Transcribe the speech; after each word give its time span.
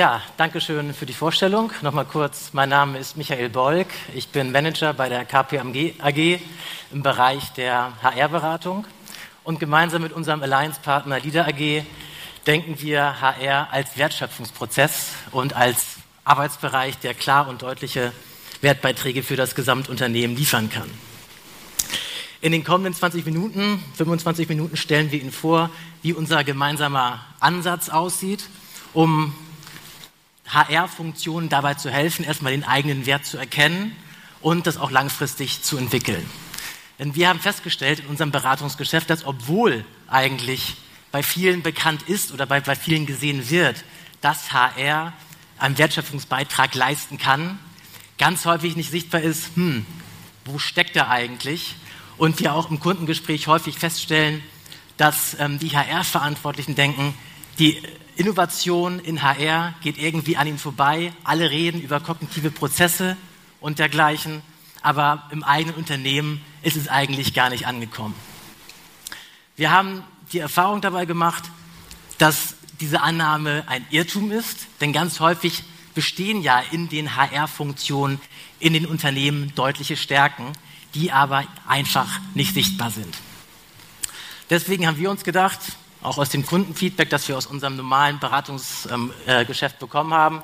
Ja, 0.00 0.22
danke 0.38 0.62
schön 0.62 0.94
für 0.94 1.04
die 1.04 1.12
Vorstellung. 1.12 1.72
Nochmal 1.82 2.06
kurz, 2.06 2.54
mein 2.54 2.70
Name 2.70 2.98
ist 2.98 3.18
Michael 3.18 3.50
Bolk. 3.50 3.88
Ich 4.14 4.28
bin 4.28 4.50
Manager 4.50 4.94
bei 4.94 5.10
der 5.10 5.26
KPMG 5.26 5.92
AG 6.00 6.40
im 6.90 7.02
Bereich 7.02 7.52
der 7.52 7.92
HR-Beratung. 8.02 8.86
Und 9.44 9.60
gemeinsam 9.60 10.00
mit 10.00 10.14
unserem 10.14 10.42
Alliance-Partner 10.42 11.20
LIDA 11.20 11.42
AG 11.48 11.84
denken 12.46 12.80
wir 12.80 13.20
HR 13.20 13.70
als 13.72 13.98
Wertschöpfungsprozess 13.98 15.08
und 15.32 15.54
als 15.54 15.84
Arbeitsbereich, 16.24 16.96
der 17.00 17.12
klar 17.12 17.46
und 17.46 17.60
deutliche 17.60 18.14
Wertbeiträge 18.62 19.22
für 19.22 19.36
das 19.36 19.54
Gesamtunternehmen 19.54 20.34
liefern 20.34 20.70
kann. 20.70 20.90
In 22.40 22.52
den 22.52 22.64
kommenden 22.64 22.94
20 22.94 23.26
Minuten, 23.26 23.84
25 23.98 24.48
Minuten 24.48 24.78
stellen 24.78 25.12
wir 25.12 25.20
Ihnen 25.20 25.30
vor, 25.30 25.68
wie 26.00 26.14
unser 26.14 26.42
gemeinsamer 26.42 27.20
Ansatz 27.38 27.90
aussieht, 27.90 28.48
um 28.94 29.34
HR-Funktionen 30.52 31.48
dabei 31.48 31.74
zu 31.74 31.90
helfen, 31.90 32.24
erstmal 32.24 32.52
den 32.52 32.64
eigenen 32.64 33.06
Wert 33.06 33.24
zu 33.24 33.38
erkennen 33.38 33.94
und 34.40 34.66
das 34.66 34.76
auch 34.76 34.90
langfristig 34.90 35.62
zu 35.62 35.76
entwickeln. 35.76 36.28
Denn 36.98 37.14
wir 37.14 37.28
haben 37.28 37.40
festgestellt 37.40 38.00
in 38.00 38.06
unserem 38.06 38.30
Beratungsgeschäft, 38.30 39.08
dass 39.08 39.24
obwohl 39.24 39.84
eigentlich 40.08 40.76
bei 41.12 41.22
vielen 41.22 41.62
bekannt 41.62 42.02
ist 42.02 42.32
oder 42.32 42.46
bei, 42.46 42.60
bei 42.60 42.76
vielen 42.76 43.06
gesehen 43.06 43.48
wird, 43.50 43.84
dass 44.20 44.52
HR 44.52 45.12
einen 45.58 45.78
Wertschöpfungsbeitrag 45.78 46.74
leisten 46.74 47.18
kann, 47.18 47.58
ganz 48.18 48.44
häufig 48.44 48.76
nicht 48.76 48.90
sichtbar 48.90 49.22
ist, 49.22 49.56
hm, 49.56 49.86
wo 50.44 50.58
steckt 50.58 50.96
er 50.96 51.08
eigentlich? 51.08 51.74
Und 52.18 52.38
wir 52.40 52.54
auch 52.54 52.70
im 52.70 52.80
Kundengespräch 52.80 53.46
häufig 53.46 53.78
feststellen, 53.78 54.42
dass 54.96 55.36
ähm, 55.38 55.58
die 55.58 55.70
HR-Verantwortlichen 55.70 56.74
denken, 56.74 57.14
die 57.58 57.80
Innovation 58.16 58.98
in 58.98 59.22
HR 59.22 59.74
geht 59.82 59.98
irgendwie 59.98 60.36
an 60.36 60.46
ihnen 60.46 60.58
vorbei. 60.58 61.12
Alle 61.24 61.50
reden 61.50 61.80
über 61.80 62.00
kognitive 62.00 62.50
Prozesse 62.50 63.16
und 63.60 63.78
dergleichen, 63.78 64.42
aber 64.82 65.28
im 65.30 65.42
eigenen 65.42 65.76
Unternehmen 65.76 66.42
ist 66.62 66.76
es 66.76 66.88
eigentlich 66.88 67.34
gar 67.34 67.50
nicht 67.50 67.66
angekommen. 67.66 68.14
Wir 69.56 69.70
haben 69.70 70.02
die 70.32 70.38
Erfahrung 70.38 70.80
dabei 70.80 71.04
gemacht, 71.04 71.44
dass 72.18 72.54
diese 72.80 73.02
Annahme 73.02 73.64
ein 73.66 73.84
Irrtum 73.90 74.30
ist, 74.30 74.66
denn 74.80 74.92
ganz 74.92 75.20
häufig 75.20 75.62
bestehen 75.94 76.40
ja 76.40 76.60
in 76.70 76.88
den 76.88 77.16
HR-Funktionen 77.16 78.20
in 78.58 78.72
den 78.72 78.86
Unternehmen 78.86 79.52
deutliche 79.54 79.96
Stärken, 79.96 80.52
die 80.94 81.12
aber 81.12 81.44
einfach 81.66 82.20
nicht 82.34 82.54
sichtbar 82.54 82.90
sind. 82.90 83.16
Deswegen 84.48 84.86
haben 84.86 84.98
wir 84.98 85.10
uns 85.10 85.24
gedacht, 85.24 85.60
auch 86.02 86.18
aus 86.18 86.30
dem 86.30 86.46
Kundenfeedback, 86.46 87.10
das 87.10 87.28
wir 87.28 87.36
aus 87.36 87.46
unserem 87.46 87.76
normalen 87.76 88.18
Beratungsgeschäft 88.18 89.74
ähm, 89.74 89.80
bekommen 89.80 90.14
haben. 90.14 90.42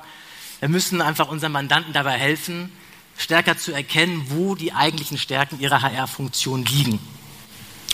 Wir 0.59 0.69
müssen 0.69 1.01
einfach 1.01 1.29
unseren 1.29 1.51
Mandanten 1.51 1.93
dabei 1.93 2.17
helfen, 2.17 2.71
stärker 3.17 3.57
zu 3.57 3.71
erkennen, 3.71 4.27
wo 4.29 4.55
die 4.55 4.73
eigentlichen 4.73 5.17
Stärken 5.17 5.59
ihrer 5.59 5.81
HR-Funktion 5.81 6.65
liegen. 6.65 6.99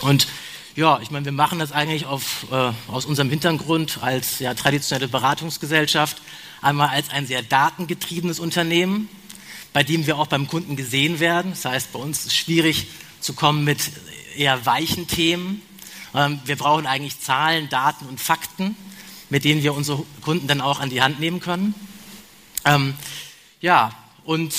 Und 0.01 0.27
ja, 0.75 0.99
ich 1.01 1.11
meine, 1.11 1.25
wir 1.25 1.31
machen 1.31 1.59
das 1.59 1.71
eigentlich 1.71 2.05
auf, 2.05 2.47
äh, 2.51 2.71
aus 2.91 3.05
unserem 3.05 3.29
Hintergrund 3.29 3.99
als 4.01 4.39
ja, 4.39 4.53
traditionelle 4.53 5.07
Beratungsgesellschaft, 5.07 6.21
einmal 6.61 6.89
als 6.89 7.09
ein 7.09 7.27
sehr 7.27 7.43
datengetriebenes 7.43 8.39
Unternehmen, 8.39 9.07
bei 9.71 9.83
dem 9.83 10.07
wir 10.07 10.17
auch 10.17 10.27
beim 10.27 10.47
Kunden 10.47 10.75
gesehen 10.75 11.19
werden. 11.19 11.51
Das 11.51 11.65
heißt, 11.65 11.93
bei 11.93 11.99
uns 11.99 12.19
ist 12.19 12.27
es 12.27 12.35
schwierig 12.35 12.87
zu 13.19 13.33
kommen 13.33 13.63
mit 13.63 13.91
eher 14.35 14.65
weichen 14.65 15.07
Themen, 15.07 15.61
wir 16.13 16.55
brauchen 16.55 16.85
eigentlich 16.85 17.19
Zahlen, 17.19 17.69
Daten 17.69 18.05
und 18.05 18.19
Fakten, 18.19 18.75
mit 19.29 19.43
denen 19.43 19.63
wir 19.63 19.73
unsere 19.73 20.03
Kunden 20.21 20.47
dann 20.47 20.61
auch 20.61 20.79
an 20.79 20.89
die 20.89 21.01
Hand 21.01 21.19
nehmen 21.19 21.39
können. 21.39 21.73
Ähm, 22.65 22.93
ja, 23.61 23.91
und 24.25 24.53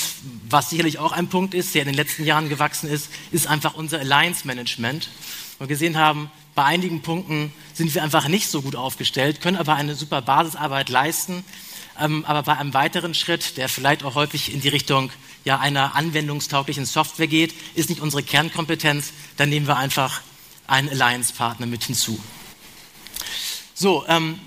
was 0.47 0.69
sicherlich 0.69 0.99
auch 0.99 1.11
ein 1.11 1.27
Punkt 1.27 1.53
ist, 1.53 1.73
der 1.73 1.83
in 1.83 1.87
den 1.87 1.95
letzten 1.95 2.25
Jahren 2.25 2.49
gewachsen 2.49 2.89
ist, 2.89 3.09
ist 3.31 3.47
einfach 3.47 3.73
unser 3.73 3.99
Alliance 3.99 4.45
Management. 4.45 5.09
Wir 5.57 5.67
gesehen 5.67 5.97
haben, 5.97 6.29
bei 6.53 6.63
einigen 6.63 7.01
Punkten 7.01 7.53
sind 7.73 7.93
wir 7.95 8.03
einfach 8.03 8.27
nicht 8.27 8.49
so 8.49 8.61
gut 8.61 8.75
aufgestellt, 8.75 9.41
können 9.41 9.57
aber 9.57 9.75
eine 9.75 9.95
super 9.95 10.21
Basisarbeit 10.21 10.89
leisten. 10.89 11.43
Ähm, 11.99 12.25
aber 12.25 12.43
bei 12.43 12.57
einem 12.57 12.73
weiteren 12.73 13.13
Schritt, 13.13 13.57
der 13.57 13.69
vielleicht 13.69 14.03
auch 14.03 14.15
häufig 14.15 14.53
in 14.53 14.61
die 14.61 14.69
Richtung 14.69 15.11
ja, 15.45 15.59
einer 15.59 15.95
anwendungstauglichen 15.95 16.85
Software 16.85 17.27
geht, 17.27 17.53
ist 17.75 17.89
nicht 17.89 18.01
unsere 18.01 18.23
Kernkompetenz. 18.23 19.13
Dann 19.37 19.49
nehmen 19.49 19.67
wir 19.67 19.77
einfach 19.77 20.21
einen 20.67 20.89
Alliance-Partner 20.89 21.65
mit 21.65 21.83
hinzu. 21.83 22.19
So, 23.73 24.05
ähm, 24.07 24.39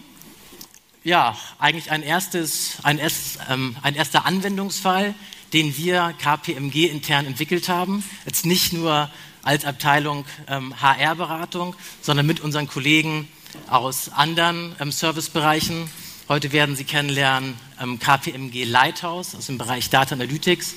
ja, 1.04 1.36
eigentlich 1.58 1.90
ein, 1.90 2.02
erstes, 2.02 2.78
ein, 2.82 2.98
erst, 2.98 3.38
ähm, 3.48 3.76
ein 3.82 3.94
erster 3.94 4.26
Anwendungsfall, 4.26 5.14
den 5.52 5.76
wir 5.76 6.14
KPMG 6.18 6.86
intern 6.86 7.26
entwickelt 7.26 7.68
haben. 7.68 8.04
Jetzt 8.26 8.44
nicht 8.44 8.72
nur 8.72 9.10
als 9.42 9.64
Abteilung 9.64 10.24
ähm, 10.48 10.80
HR-Beratung, 10.80 11.74
sondern 12.02 12.26
mit 12.26 12.40
unseren 12.40 12.68
Kollegen 12.68 13.28
aus 13.68 14.10
anderen 14.10 14.76
ähm, 14.80 14.92
Servicebereichen. 14.92 15.90
Heute 16.28 16.52
werden 16.52 16.76
Sie 16.76 16.84
kennenlernen 16.84 17.56
ähm, 17.80 17.98
KPMG 17.98 18.64
Lighthouse 18.64 19.34
aus 19.34 19.46
dem 19.46 19.56
Bereich 19.56 19.88
Data 19.88 20.14
Analytics 20.14 20.74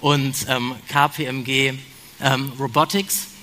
und 0.00 0.34
ähm, 0.48 0.76
KPMG 0.88 1.74
ähm, 2.20 2.52
Robotics 2.58 3.33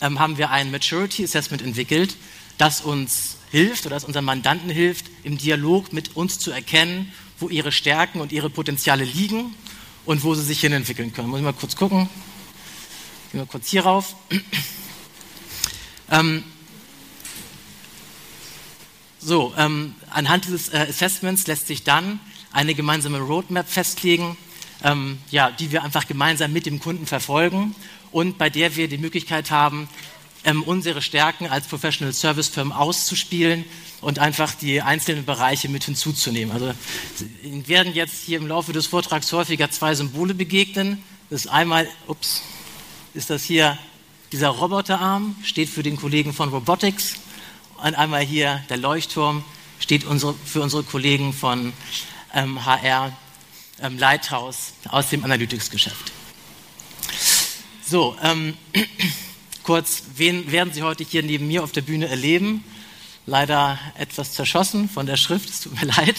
ähm, 0.00 0.18
haben 0.18 0.38
wir 0.38 0.50
ein 0.50 0.70
Maturity 0.70 1.24
Assessment 1.24 1.62
entwickelt, 1.62 2.16
das 2.56 2.80
uns 2.80 3.36
hilft 3.50 3.86
oder 3.86 3.96
das 3.96 4.04
unseren 4.04 4.24
Mandanten 4.24 4.70
hilft, 4.70 5.06
im 5.22 5.38
Dialog 5.38 5.92
mit 5.92 6.16
uns 6.16 6.38
zu 6.38 6.50
erkennen, 6.50 7.12
wo 7.38 7.48
ihre 7.48 7.72
Stärken 7.72 8.20
und 8.20 8.32
ihre 8.32 8.50
Potenziale 8.50 9.04
liegen 9.04 9.54
und 10.04 10.24
wo 10.24 10.34
sie 10.34 10.42
sich 10.42 10.60
hin 10.60 10.72
entwickeln 10.72 11.12
können. 11.12 11.28
Muss 11.28 11.38
ich 11.38 11.44
mal 11.44 11.52
kurz 11.52 11.76
gucken. 11.76 12.08
Gehen 13.30 13.40
wir 13.40 13.46
kurz 13.46 13.68
hier 13.68 13.84
rauf. 13.84 14.16
ähm, 16.10 16.42
so, 19.20 19.52
ähm, 19.56 19.94
anhand 20.10 20.46
dieses 20.46 20.68
äh, 20.70 20.86
Assessments 20.88 21.46
lässt 21.46 21.66
sich 21.66 21.84
dann 21.84 22.20
eine 22.52 22.74
gemeinsame 22.74 23.20
Roadmap 23.20 23.68
festlegen, 23.68 24.36
ähm, 24.82 25.18
ja, 25.30 25.50
die 25.50 25.72
wir 25.72 25.82
einfach 25.82 26.06
gemeinsam 26.06 26.52
mit 26.52 26.66
dem 26.66 26.80
Kunden 26.80 27.06
verfolgen 27.06 27.74
und 28.12 28.38
bei 28.38 28.50
der 28.50 28.76
wir 28.76 28.88
die 28.88 28.98
Möglichkeit 28.98 29.50
haben, 29.50 29.88
ähm, 30.44 30.62
unsere 30.62 31.02
Stärken 31.02 31.46
als 31.46 31.66
Professional 31.66 32.12
Service 32.12 32.48
Firm 32.48 32.72
auszuspielen 32.72 33.64
und 34.00 34.18
einfach 34.18 34.54
die 34.54 34.80
einzelnen 34.80 35.24
Bereiche 35.24 35.68
mit 35.68 35.84
hinzuzunehmen. 35.84 36.52
Also 36.52 36.72
Ihnen 37.42 37.66
werden 37.68 37.94
jetzt 37.94 38.24
hier 38.24 38.38
im 38.38 38.46
Laufe 38.46 38.72
des 38.72 38.86
Vortrags 38.86 39.32
häufiger 39.32 39.70
zwei 39.70 39.94
Symbole 39.94 40.34
begegnen. 40.34 41.02
Das 41.30 41.44
ist 41.44 41.50
einmal, 41.50 41.88
ups, 42.06 42.42
ist 43.14 43.30
das 43.30 43.42
hier 43.42 43.78
dieser 44.32 44.48
Roboterarm, 44.48 45.36
steht 45.42 45.68
für 45.68 45.82
den 45.82 45.96
Kollegen 45.96 46.32
von 46.32 46.50
Robotics 46.50 47.14
und 47.82 47.94
einmal 47.94 48.22
hier 48.22 48.62
der 48.68 48.76
Leuchtturm 48.76 49.44
steht 49.80 50.04
unsere, 50.04 50.34
für 50.44 50.60
unsere 50.60 50.82
Kollegen 50.82 51.32
von 51.32 51.72
ähm, 52.34 52.64
HR 52.64 53.16
ähm, 53.80 53.98
Lighthouse 53.98 54.72
aus 54.88 55.10
dem 55.10 55.24
Analytics-Geschäft. 55.24 56.12
So, 57.90 58.14
ähm, 58.22 58.54
kurz, 59.62 60.02
wen 60.16 60.52
werden 60.52 60.74
Sie 60.74 60.82
heute 60.82 61.04
hier 61.04 61.22
neben 61.22 61.48
mir 61.48 61.64
auf 61.64 61.72
der 61.72 61.80
Bühne 61.80 62.06
erleben? 62.06 62.62
Leider 63.24 63.78
etwas 63.96 64.34
zerschossen 64.34 64.90
von 64.90 65.06
der 65.06 65.16
Schrift, 65.16 65.48
es 65.48 65.60
tut 65.60 65.80
mir 65.80 65.86
leid. 65.96 66.16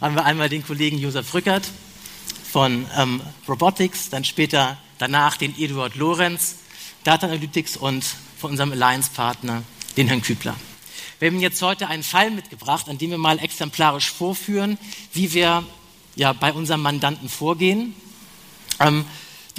Haben 0.00 0.14
wir 0.14 0.24
einmal 0.24 0.48
den 0.48 0.64
Kollegen 0.64 0.96
Josef 0.96 1.34
Rückert 1.34 1.64
von 2.52 2.86
ähm, 2.96 3.20
Robotics, 3.48 4.10
dann 4.10 4.22
später 4.22 4.78
danach 4.98 5.36
den 5.36 5.58
Eduard 5.58 5.96
Lorenz, 5.96 6.58
Data 7.02 7.26
Analytics 7.26 7.76
und 7.76 8.04
von 8.38 8.52
unserem 8.52 8.70
Alliance-Partner, 8.70 9.64
den 9.96 10.06
Herrn 10.06 10.22
Kübler. 10.22 10.54
Wir 11.18 11.32
haben 11.32 11.40
jetzt 11.40 11.60
heute 11.62 11.88
einen 11.88 12.04
Fall 12.04 12.30
mitgebracht, 12.30 12.88
an 12.88 12.96
dem 12.96 13.10
wir 13.10 13.18
mal 13.18 13.40
exemplarisch 13.40 14.12
vorführen, 14.12 14.78
wie 15.14 15.32
wir 15.32 15.64
ja, 16.14 16.32
bei 16.32 16.52
unserem 16.52 16.82
Mandanten 16.82 17.28
vorgehen. 17.28 17.92
Ähm, 18.78 19.04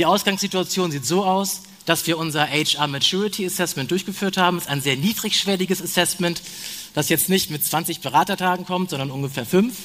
die 0.02 0.08
Ausgangssituation 0.08 0.90
sieht 0.90 1.06
so 1.06 1.24
aus, 1.24 1.62
dass 1.86 2.08
wir 2.08 2.18
unser 2.18 2.48
HR 2.48 2.88
Maturity 2.88 3.46
Assessment 3.46 3.92
durchgeführt 3.92 4.36
haben. 4.36 4.58
Es 4.58 4.64
ist 4.64 4.70
ein 4.72 4.82
sehr 4.82 4.96
niedrigschwelliges 4.96 5.80
Assessment, 5.80 6.42
das 6.96 7.10
jetzt 7.10 7.30
nicht 7.30 7.52
mit 7.52 7.64
20 7.64 8.02
Beratertagen 8.02 8.66
kommt, 8.66 8.90
sondern 8.90 9.12
ungefähr 9.12 9.46
fünf. 9.46 9.76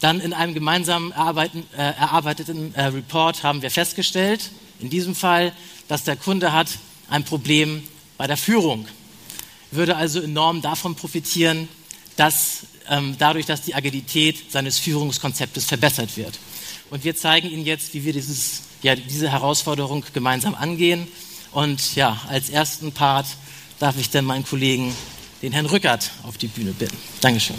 Dann 0.00 0.20
in 0.20 0.34
einem 0.34 0.52
gemeinsam 0.52 1.10
erarbeiteten, 1.12 1.64
äh, 1.72 1.78
erarbeiteten 1.78 2.74
äh, 2.74 2.84
Report 2.88 3.42
haben 3.42 3.62
wir 3.62 3.70
festgestellt, 3.70 4.50
in 4.78 4.90
diesem 4.90 5.14
Fall, 5.14 5.54
dass 5.88 6.04
der 6.04 6.16
Kunde 6.16 6.52
hat 6.52 6.68
ein 7.08 7.24
Problem 7.24 7.82
bei 8.18 8.26
der 8.26 8.36
Führung. 8.36 8.86
Würde 9.70 9.96
also 9.96 10.20
enorm 10.20 10.60
davon 10.60 10.96
profitieren, 10.96 11.66
dass 12.16 12.66
ähm, 12.90 13.16
dadurch, 13.18 13.46
dass 13.46 13.62
die 13.62 13.74
Agilität 13.74 14.52
seines 14.52 14.78
Führungskonzeptes 14.78 15.64
verbessert 15.64 16.18
wird. 16.18 16.38
Und 16.90 17.04
wir 17.04 17.16
zeigen 17.16 17.48
Ihnen 17.48 17.64
jetzt, 17.64 17.94
wie 17.94 18.04
wir 18.04 18.12
dieses 18.12 18.64
ja, 18.82 18.94
diese 18.96 19.30
Herausforderung 19.30 20.04
gemeinsam 20.12 20.54
angehen. 20.54 21.08
Und 21.52 21.96
ja, 21.96 22.20
als 22.28 22.48
ersten 22.48 22.92
Part 22.92 23.26
darf 23.78 23.96
ich 23.98 24.10
dann 24.10 24.24
meinen 24.24 24.44
Kollegen, 24.44 24.94
den 25.42 25.52
Herrn 25.52 25.66
Rückert, 25.66 26.10
auf 26.24 26.38
die 26.38 26.48
Bühne 26.48 26.72
bitten. 26.72 26.96
Dankeschön. 27.20 27.56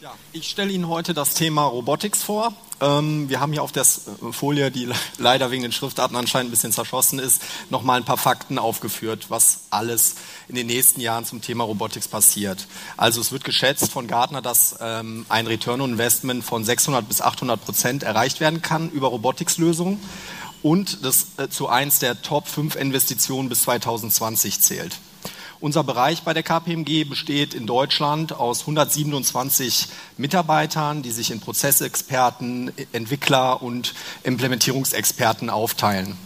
Ja, 0.00 0.14
ich 0.32 0.48
stelle 0.48 0.70
Ihnen 0.70 0.88
heute 0.88 1.14
das 1.14 1.34
Thema 1.34 1.64
Robotics 1.64 2.22
vor. 2.22 2.54
Ähm, 2.84 3.28
wir 3.30 3.40
haben 3.40 3.52
hier 3.52 3.62
auf 3.62 3.72
der 3.72 3.82
äh, 3.82 4.32
Folie, 4.32 4.70
die 4.70 4.88
leider 5.18 5.50
wegen 5.50 5.62
den 5.62 5.72
Schriftarten 5.72 6.16
anscheinend 6.16 6.48
ein 6.48 6.50
bisschen 6.50 6.72
zerschossen 6.72 7.18
ist, 7.18 7.42
nochmal 7.70 7.98
ein 7.98 8.04
paar 8.04 8.18
Fakten 8.18 8.58
aufgeführt, 8.58 9.26
was 9.30 9.60
alles 9.70 10.16
in 10.48 10.54
den 10.54 10.66
nächsten 10.66 11.00
Jahren 11.00 11.24
zum 11.24 11.40
Thema 11.40 11.64
Robotics 11.64 12.08
passiert. 12.08 12.66
Also 12.96 13.20
es 13.20 13.32
wird 13.32 13.44
geschätzt 13.44 13.90
von 13.90 14.06
Gartner, 14.06 14.42
dass 14.42 14.76
ähm, 14.80 15.24
ein 15.28 15.46
Return 15.46 15.80
on 15.80 15.92
Investment 15.92 16.44
von 16.44 16.64
600 16.64 17.08
bis 17.08 17.20
800 17.20 17.64
Prozent 17.64 18.02
erreicht 18.02 18.40
werden 18.40 18.60
kann 18.60 18.90
über 18.90 19.08
Robotics-Lösungen 19.08 20.00
und 20.62 21.04
das 21.04 21.26
äh, 21.38 21.48
zu 21.48 21.68
eins 21.68 22.00
der 22.00 22.20
Top 22.22 22.48
5 22.48 22.76
Investitionen 22.76 23.48
bis 23.48 23.62
2020 23.62 24.60
zählt. 24.60 24.98
Unser 25.64 25.82
Bereich 25.82 26.24
bei 26.24 26.34
der 26.34 26.42
KPMG 26.42 27.04
besteht 27.04 27.54
in 27.54 27.66
Deutschland 27.66 28.34
aus 28.34 28.60
127 28.60 29.88
Mitarbeitern, 30.18 31.00
die 31.00 31.10
sich 31.10 31.30
in 31.30 31.40
Prozessexperten, 31.40 32.70
Entwickler 32.92 33.62
und 33.62 33.94
Implementierungsexperten 34.24 35.48
aufteilen. 35.48 36.18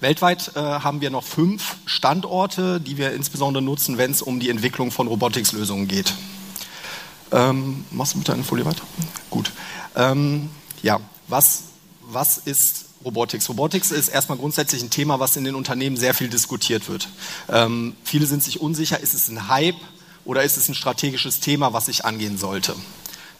Weltweit 0.00 0.52
äh, 0.56 0.58
haben 0.58 1.02
wir 1.02 1.10
noch 1.10 1.24
fünf 1.24 1.76
Standorte, 1.84 2.80
die 2.80 2.96
wir 2.96 3.12
insbesondere 3.12 3.62
nutzen, 3.62 3.98
wenn 3.98 4.10
es 4.10 4.22
um 4.22 4.40
die 4.40 4.48
Entwicklung 4.48 4.90
von 4.90 5.06
Robotics-Lösungen 5.06 5.86
geht. 5.86 6.14
Ähm, 7.32 7.84
machst 7.90 8.14
du 8.14 8.20
bitte 8.20 8.32
eine 8.32 8.42
Folie 8.42 8.64
weiter? 8.64 8.84
Gut. 9.28 9.52
Ähm, 9.94 10.48
ja, 10.82 10.98
was, 11.28 11.64
was 12.00 12.38
ist 12.38 12.86
Robotics. 13.04 13.48
Robotics 13.48 13.90
ist 13.90 14.08
erstmal 14.08 14.38
grundsätzlich 14.38 14.82
ein 14.82 14.90
Thema, 14.90 15.20
was 15.20 15.36
in 15.36 15.44
den 15.44 15.54
Unternehmen 15.54 15.96
sehr 15.96 16.14
viel 16.14 16.28
diskutiert 16.28 16.88
wird. 16.88 17.08
Ähm, 17.48 17.96
viele 18.04 18.26
sind 18.26 18.42
sich 18.42 18.60
unsicher, 18.60 19.00
ist 19.00 19.14
es 19.14 19.28
ein 19.28 19.48
Hype 19.48 19.80
oder 20.24 20.42
ist 20.42 20.56
es 20.56 20.68
ein 20.68 20.74
strategisches 20.74 21.40
Thema, 21.40 21.72
was 21.72 21.88
ich 21.88 22.04
angehen 22.04 22.36
sollte? 22.36 22.74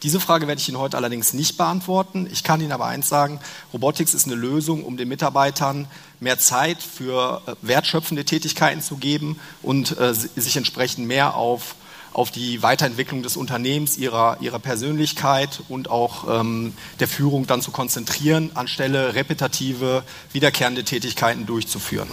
Diese 0.02 0.18
Frage 0.18 0.46
werde 0.46 0.62
ich 0.62 0.68
Ihnen 0.68 0.78
heute 0.78 0.96
allerdings 0.96 1.34
nicht 1.34 1.58
beantworten. 1.58 2.26
Ich 2.32 2.42
kann 2.42 2.62
Ihnen 2.62 2.72
aber 2.72 2.86
eins 2.86 3.10
sagen, 3.10 3.38
Robotics 3.74 4.14
ist 4.14 4.24
eine 4.24 4.34
Lösung, 4.34 4.82
um 4.82 4.96
den 4.96 5.08
Mitarbeitern 5.08 5.88
mehr 6.20 6.38
Zeit 6.38 6.82
für 6.82 7.42
äh, 7.46 7.54
wertschöpfende 7.60 8.24
Tätigkeiten 8.24 8.80
zu 8.80 8.96
geben 8.96 9.38
und 9.60 9.98
äh, 9.98 10.14
sich 10.14 10.56
entsprechend 10.56 11.06
mehr 11.06 11.34
auf 11.34 11.74
auf 12.12 12.30
die 12.30 12.62
Weiterentwicklung 12.62 13.22
des 13.22 13.36
Unternehmens, 13.36 13.96
ihrer, 13.96 14.38
ihrer 14.40 14.58
Persönlichkeit 14.58 15.62
und 15.68 15.90
auch 15.90 16.40
ähm, 16.40 16.74
der 16.98 17.08
Führung 17.08 17.46
dann 17.46 17.62
zu 17.62 17.70
konzentrieren, 17.70 18.50
anstelle 18.54 19.14
repetitive, 19.14 20.02
wiederkehrende 20.32 20.84
Tätigkeiten 20.84 21.46
durchzuführen. 21.46 22.08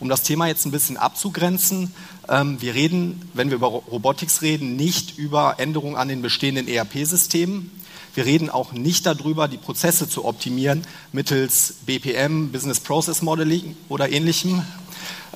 Um 0.00 0.08
das 0.08 0.22
Thema 0.22 0.46
jetzt 0.46 0.64
ein 0.66 0.70
bisschen 0.70 0.96
abzugrenzen, 0.96 1.94
ähm, 2.28 2.60
wir 2.60 2.74
reden, 2.74 3.30
wenn 3.34 3.50
wir 3.50 3.56
über 3.56 3.68
Robotics 3.68 4.42
reden, 4.42 4.76
nicht 4.76 5.18
über 5.18 5.56
Änderungen 5.58 5.96
an 5.96 6.08
den 6.08 6.22
bestehenden 6.22 6.68
ERP-Systemen. 6.68 7.70
Wir 8.14 8.26
reden 8.26 8.48
auch 8.48 8.72
nicht 8.72 9.06
darüber, 9.06 9.48
die 9.48 9.56
Prozesse 9.56 10.08
zu 10.08 10.24
optimieren 10.24 10.86
mittels 11.12 11.76
BPM, 11.84 12.50
Business 12.52 12.80
Process 12.80 13.22
Modeling 13.22 13.76
oder 13.88 14.10
ähnlichem. 14.10 14.62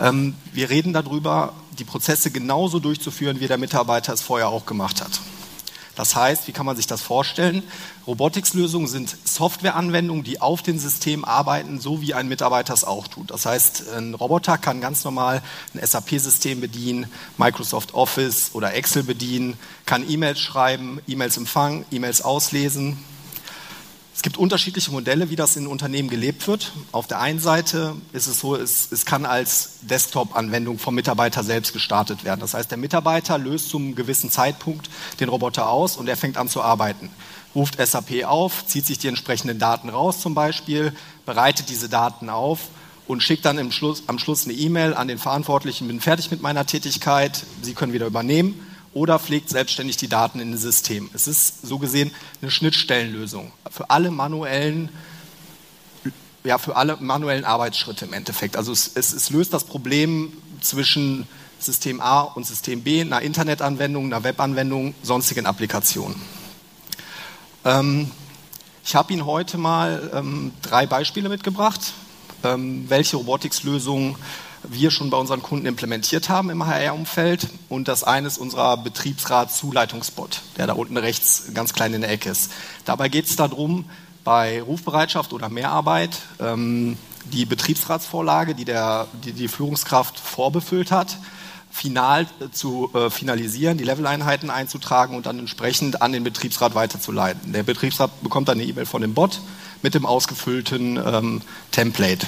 Ähm, 0.01 0.35
wir 0.53 0.71
reden 0.71 0.93
darüber, 0.93 1.55
die 1.79 1.85
Prozesse 1.85 2.31
genauso 2.31 2.79
durchzuführen, 2.79 3.41
wie 3.41 3.49
der 3.49 3.59
Mitarbeiter 3.59 4.13
es 4.13 4.23
vorher 4.23 4.49
auch 4.49 4.67
gemacht 4.67 5.01
hat. 5.01 5.21
Das 5.99 6.15
heißt, 6.15 6.47
wie 6.47 6.53
kann 6.53 6.65
man 6.65 6.77
sich 6.77 6.87
das 6.87 7.03
vorstellen? 7.03 7.65
Robotics-Lösungen 8.07 8.87
sind 8.87 9.17
Softwareanwendungen, 9.25 10.23
die 10.23 10.41
auf 10.41 10.63
den 10.63 10.79
Systemen 10.79 11.25
arbeiten, 11.25 11.81
so 11.81 12.01
wie 12.01 12.15
ein 12.15 12.29
Mitarbeiter 12.29 12.73
es 12.73 12.85
auch 12.85 13.09
tut. 13.09 13.33
Das 13.33 13.47
heißt, 13.47 13.89
ein 13.97 14.15
Roboter 14.15 14.59
kann 14.59 14.81
ganz 14.81 15.03
normal 15.03 15.43
ein 15.75 15.85
SAP-System 15.85 16.61
bedienen, 16.61 17.11
Microsoft 17.37 17.95
Office 17.95 18.51
oder 18.53 18.75
Excel 18.75 19.03
bedienen, 19.03 19.59
kann 19.87 20.09
E-Mails 20.09 20.39
schreiben, 20.39 21.01
E-Mails 21.09 21.37
empfangen, 21.37 21.85
E-Mails 21.91 22.23
auslesen, 22.23 22.97
es 24.19 24.23
gibt 24.23 24.37
unterschiedliche 24.37 24.91
Modelle, 24.91 25.31
wie 25.31 25.37
das 25.37 25.55
in 25.55 25.69
Unternehmen 25.69 26.11
gelebt 26.11 26.49
wird. 26.49 26.73
Auf 26.91 27.07
der 27.07 27.21
einen 27.21 27.39
Seite 27.39 27.95
ist 28.13 28.27
es 28.27 28.41
so, 28.41 28.57
es, 28.57 28.91
es 28.91 29.07
kann 29.07 29.25
als 29.25 29.75
Desktop-Anwendung 29.83 30.81
vom 30.81 30.97
Mitarbeiter 30.97 31.45
selbst 31.45 31.73
gestartet 31.73 32.25
werden. 32.25 32.41
Das 32.41 32.53
heißt, 32.53 32.69
der 32.69 32.79
Mitarbeiter 32.79 33.39
löst 33.39 33.71
zum 33.71 33.95
gewissen 33.95 34.29
Zeitpunkt 34.29 34.91
den 35.21 35.29
Roboter 35.29 35.71
aus 35.71 35.97
und 35.97 36.09
er 36.09 36.17
fängt 36.17 36.37
an 36.37 36.49
zu 36.49 36.63
arbeiten. 36.63 37.11
Ruft 37.55 37.77
SAP 37.79 38.25
auf, 38.25 38.67
zieht 38.67 38.87
sich 38.87 38.99
die 38.99 39.07
entsprechenden 39.07 39.61
Daten 39.61 39.89
raus 39.89 40.21
zum 40.21 40.35
Beispiel, 40.35 40.93
bereitet 41.25 41.69
diese 41.69 41.89
Daten 41.89 42.29
auf 42.29 42.59
und 43.07 43.23
schickt 43.23 43.45
dann 43.45 43.71
Schluss, 43.71 44.03
am 44.09 44.19
Schluss 44.19 44.47
eine 44.47 44.55
E-Mail 44.55 44.95
an 44.95 45.07
den 45.07 45.19
Verantwortlichen, 45.19 45.87
bin 45.87 46.01
fertig 46.01 46.33
mit 46.33 46.43
meiner 46.43 46.67
Tätigkeit, 46.67 47.45
Sie 47.63 47.73
können 47.73 47.93
wieder 47.93 48.07
übernehmen 48.07 48.68
oder 48.99 49.21
pflegt 49.21 49.49
selbstständig 49.49 49.97
die 49.97 50.09
Daten 50.09 50.41
in 50.41 50.51
ein 50.51 50.59
System. 50.59 51.09
Es 51.15 51.29
ist 51.29 51.65
so 51.65 51.79
gesehen 51.79 52.11
eine 52.43 52.51
Schnittstellenlösung 52.51 53.53
für 53.71 53.91
alle 53.91 54.11
manuellen 54.11 54.89
ja, 56.45 56.59
für 56.59 56.77
alle 56.77 56.97
manuellen 56.97 57.45
Arbeitsschritte 57.45 58.07
im 58.07 58.13
Endeffekt. 58.13 58.57
Also 58.57 58.73
es, 58.73 58.91
es, 58.95 59.13
es, 59.13 59.31
löst 59.31 59.53
das 59.53 59.65
Problem 59.65 60.33
zwischen 60.61 61.27
System 61.59 62.01
A 62.01 62.23
und 62.23 62.47
System 62.47 62.83
B, 62.83 63.01
einer 63.01 63.21
Internetanwendung, 63.21 64.07
einer 64.07 64.25
Webanwendung, 64.25 64.95
sonstigen 65.03 65.47
Applikationen. 65.47 66.17
Ähm, 67.65 68.11
ich 68.85 68.95
habe 68.95 69.13
Ihnen 69.13 69.27
heute 69.27 69.59
mal 69.59 70.11
ähm, 70.15 70.53
drei 70.63 70.87
Beispiele 70.87 71.29
mitgebracht, 71.29 71.93
ähm, 72.45 72.89
welche 72.89 73.17
Robotics-Lösungen 73.17 74.17
wir 74.63 74.91
schon 74.91 75.11
bei 75.11 75.17
unseren 75.17 75.43
Kunden 75.43 75.67
implementiert 75.67 76.29
haben 76.29 76.51
im 76.51 76.67
HR-Umfeld. 76.67 77.49
Und 77.69 77.89
das 77.89 78.05
eine 78.05 78.27
ist 78.27 78.39
unser 78.39 78.77
Betriebsrat-Zuleitungsbot, 78.77 80.43
der 80.57 80.67
da 80.67 80.73
unten 80.75 80.97
rechts 80.97 81.53
ganz 81.55 81.73
klein 81.73 81.95
in 81.95 82.01
der 82.01 82.11
Ecke 82.11 82.31
ist. 82.31 82.53
Dabei 82.85 83.09
geht 83.09 83.27
es 83.27 83.37
darum, 83.37 83.85
bei 84.25 84.61
Rufbereitschaft 84.61 85.33
oder 85.33 85.49
Mehrarbeit 85.49 86.21
ähm, 86.41 86.99
die 87.33 87.47
Betriebsratsvorlage, 87.47 88.55
die, 88.55 88.65
der, 88.65 89.07
die 89.25 89.33
die 89.33 89.49
Führungskraft 89.49 90.19
vorbefüllt 90.19 90.91
hat, 90.91 91.19
final 91.71 92.27
zu 92.53 92.91
äh, 92.95 93.11
finalisieren, 93.11 93.79
die 93.79 93.85
Leveleinheiten 93.85 94.51
einzutragen 94.51 95.17
und 95.17 95.27
dann 95.27 95.39
entsprechend 95.39 96.03
an 96.03 96.13
den 96.13 96.25
Betriebsrat 96.25 96.75
weiterzuleiten. 96.75 97.53
Der 97.53 97.63
Betriebsrat 97.63 98.23
bekommt 98.23 98.49
dann 98.49 98.59
eine 98.59 98.69
E-Mail 98.69 98.87
von 98.87 99.03
dem 99.03 99.15
Bot 99.15 99.41
mit 99.83 99.95
dem 99.95 100.07
ausgefüllten 100.07 100.97
ähm, 100.97 101.43
Template. 101.71 102.27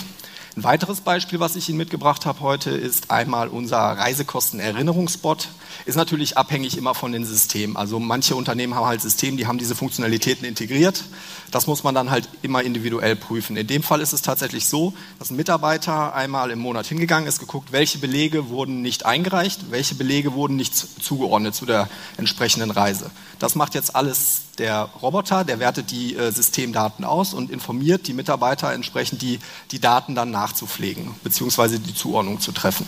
Ein 0.57 0.65
weiteres 0.65 1.01
Beispiel, 1.01 1.39
was 1.39 1.55
ich 1.55 1.69
Ihnen 1.69 1.79
mitgebracht 1.79 2.27
habe 2.27 2.41
heute, 2.41 2.71
ist 2.71 3.13
einmal 3.13 3.47
unser 3.47 3.79
Reisekostenerinnerungsbot. 3.79 5.47
Ist 5.87 5.95
natürlich 5.95 6.37
abhängig 6.37 6.77
immer 6.77 6.97
von 6.97 7.13
den 7.13 7.25
Systemen. 7.25 7.77
Also 7.77 8.01
manche 8.01 8.35
Unternehmen 8.35 8.75
haben 8.75 8.87
halt 8.87 9.01
Systeme, 9.01 9.37
die 9.37 9.47
haben 9.47 9.59
diese 9.59 9.77
Funktionalitäten 9.77 10.45
integriert. 10.45 11.05
Das 11.53 11.69
muss 11.69 11.85
man 11.85 11.95
dann 11.95 12.11
halt 12.11 12.29
immer 12.43 12.65
individuell 12.65 13.15
prüfen. 13.15 13.57
In 13.57 13.69
dem 13.69 13.85
Fall 13.85 14.01
ist 14.01 14.13
es 14.13 14.23
tatsächlich 14.23 14.67
so, 14.67 14.93
dass 15.21 15.31
ein 15.31 15.37
Mitarbeiter 15.37 16.15
einmal 16.15 16.51
im 16.51 16.59
Monat 16.59 16.87
hingegangen 16.87 17.29
ist, 17.29 17.39
geguckt, 17.39 17.71
welche 17.71 17.99
Belege 17.99 18.49
wurden 18.49 18.83
nicht 18.83 19.07
eingereicht, 19.07 19.71
welche 19.71 19.95
Belege 19.95 20.33
wurden 20.33 20.57
nicht 20.57 20.75
zugeordnet 20.75 21.55
zu 21.55 21.65
der 21.65 21.89
entsprechenden 22.17 22.73
Reise. 22.73 23.13
Das 23.39 23.55
macht 23.55 23.77
jetzt 23.77 23.95
alles 23.95 24.43
der 24.61 24.91
Roboter, 25.01 25.43
der 25.43 25.59
wertet 25.59 25.91
die 25.91 26.15
äh, 26.15 26.31
Systemdaten 26.31 27.05
aus 27.05 27.33
und 27.33 27.51
informiert 27.51 28.07
die 28.07 28.13
Mitarbeiter 28.13 28.73
entsprechend, 28.73 29.23
die, 29.23 29.41
die 29.71 29.81
Daten 29.81 30.15
dann 30.15 30.31
nachzupflegen 30.31 31.15
bzw. 31.25 31.79
die 31.79 31.95
Zuordnung 31.95 32.41
zu 32.41 32.53
treffen. 32.53 32.87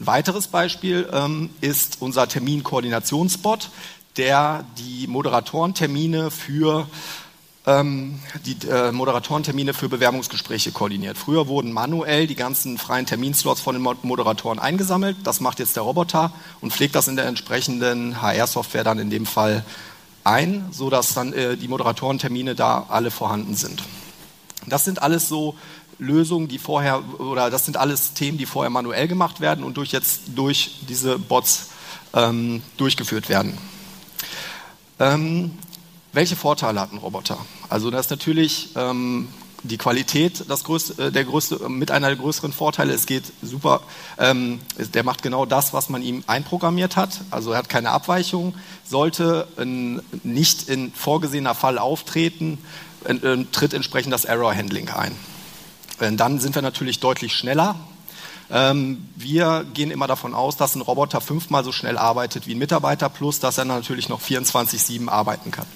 Ein 0.00 0.06
weiteres 0.06 0.46
Beispiel 0.46 1.08
ähm, 1.12 1.50
ist 1.60 1.98
unser 2.00 2.28
Terminkoordinationsbot, 2.28 3.70
der 4.16 4.64
die 4.78 5.08
Moderatorentermine 5.08 6.30
für 6.30 6.86
ähm, 7.66 8.20
die 8.44 8.56
äh, 8.68 8.92
Moderatorentermine 8.92 9.74
für 9.74 9.88
Bewerbungsgespräche 9.88 10.70
koordiniert. 10.70 11.18
Früher 11.18 11.48
wurden 11.48 11.72
manuell 11.72 12.26
die 12.28 12.34
ganzen 12.36 12.78
freien 12.78 13.06
Terminslots 13.06 13.60
von 13.60 13.74
den 13.74 13.82
Moderatoren 14.02 14.60
eingesammelt. 14.60 15.16
Das 15.24 15.40
macht 15.40 15.58
jetzt 15.58 15.74
der 15.74 15.82
Roboter 15.82 16.32
und 16.60 16.72
pflegt 16.72 16.94
das 16.94 17.08
in 17.08 17.16
der 17.16 17.26
entsprechenden 17.26 18.22
HR-Software 18.22 18.84
dann 18.84 18.98
in 18.98 19.10
dem 19.10 19.26
Fall 19.26 19.64
ein, 20.24 20.66
sodass 20.70 21.14
dann 21.14 21.32
äh, 21.32 21.56
die 21.56 21.68
Moderatorentermine 21.68 22.54
da 22.54 22.86
alle 22.88 23.10
vorhanden 23.10 23.54
sind. 23.54 23.82
Das 24.66 24.84
sind 24.84 25.02
alles 25.02 25.28
so 25.28 25.54
Lösungen, 25.98 26.48
die 26.48 26.58
vorher, 26.58 27.02
oder 27.20 27.50
das 27.50 27.64
sind 27.64 27.76
alles 27.76 28.14
Themen, 28.14 28.38
die 28.38 28.46
vorher 28.46 28.70
manuell 28.70 29.06
gemacht 29.06 29.40
werden 29.40 29.64
und 29.64 29.76
durch 29.76 29.92
jetzt 29.92 30.22
durch 30.34 30.80
diese 30.88 31.18
Bots 31.18 31.68
ähm, 32.14 32.62
durchgeführt 32.76 33.28
werden. 33.28 33.56
Ähm, 34.98 35.52
welche 36.12 36.36
Vorteile 36.36 36.80
hat 36.80 36.92
ein 36.92 36.98
Roboter? 36.98 37.38
Also 37.68 37.90
das 37.90 38.06
ist 38.06 38.10
natürlich 38.10 38.70
ähm, 38.76 39.28
die 39.64 39.78
Qualität 39.78 40.44
das 40.48 40.62
größte, 40.64 41.06
äh, 41.06 41.10
der 41.10 41.24
größte, 41.24 41.68
mit 41.68 41.90
einer 41.90 42.08
der 42.08 42.16
größeren 42.16 42.52
Vorteile. 42.52 42.92
Es 42.92 43.06
geht 43.06 43.24
super, 43.42 43.80
ähm, 44.18 44.60
der 44.78 45.02
macht 45.02 45.22
genau 45.22 45.46
das, 45.46 45.72
was 45.72 45.88
man 45.88 46.02
ihm 46.02 46.22
einprogrammiert 46.26 46.96
hat. 46.96 47.22
Also 47.30 47.52
er 47.52 47.58
hat 47.58 47.68
keine 47.68 47.90
Abweichung. 47.90 48.54
Sollte 48.84 49.48
ein 49.56 50.02
nicht 50.22 50.68
in 50.68 50.92
vorgesehener 50.92 51.54
Fall 51.54 51.78
auftreten, 51.78 52.58
äh, 53.04 53.16
tritt 53.50 53.74
entsprechend 53.74 54.12
das 54.12 54.24
Error 54.24 54.54
Handling 54.54 54.88
ein. 54.90 55.16
Dann 56.16 56.40
sind 56.40 56.54
wir 56.56 56.62
natürlich 56.62 57.00
deutlich 57.00 57.34
schneller. 57.34 57.76
Ähm, 58.50 59.08
wir 59.16 59.64
gehen 59.72 59.90
immer 59.90 60.06
davon 60.06 60.34
aus, 60.34 60.56
dass 60.56 60.74
ein 60.74 60.80
Roboter 60.80 61.20
fünfmal 61.20 61.64
so 61.64 61.72
schnell 61.72 61.96
arbeitet 61.96 62.46
wie 62.46 62.54
ein 62.54 62.58
Mitarbeiter, 62.58 63.08
plus 63.08 63.40
dass 63.40 63.58
er 63.58 63.64
natürlich 63.64 64.08
noch 64.08 64.20
24-7 64.20 65.08
arbeiten 65.08 65.50
kann. 65.50 65.66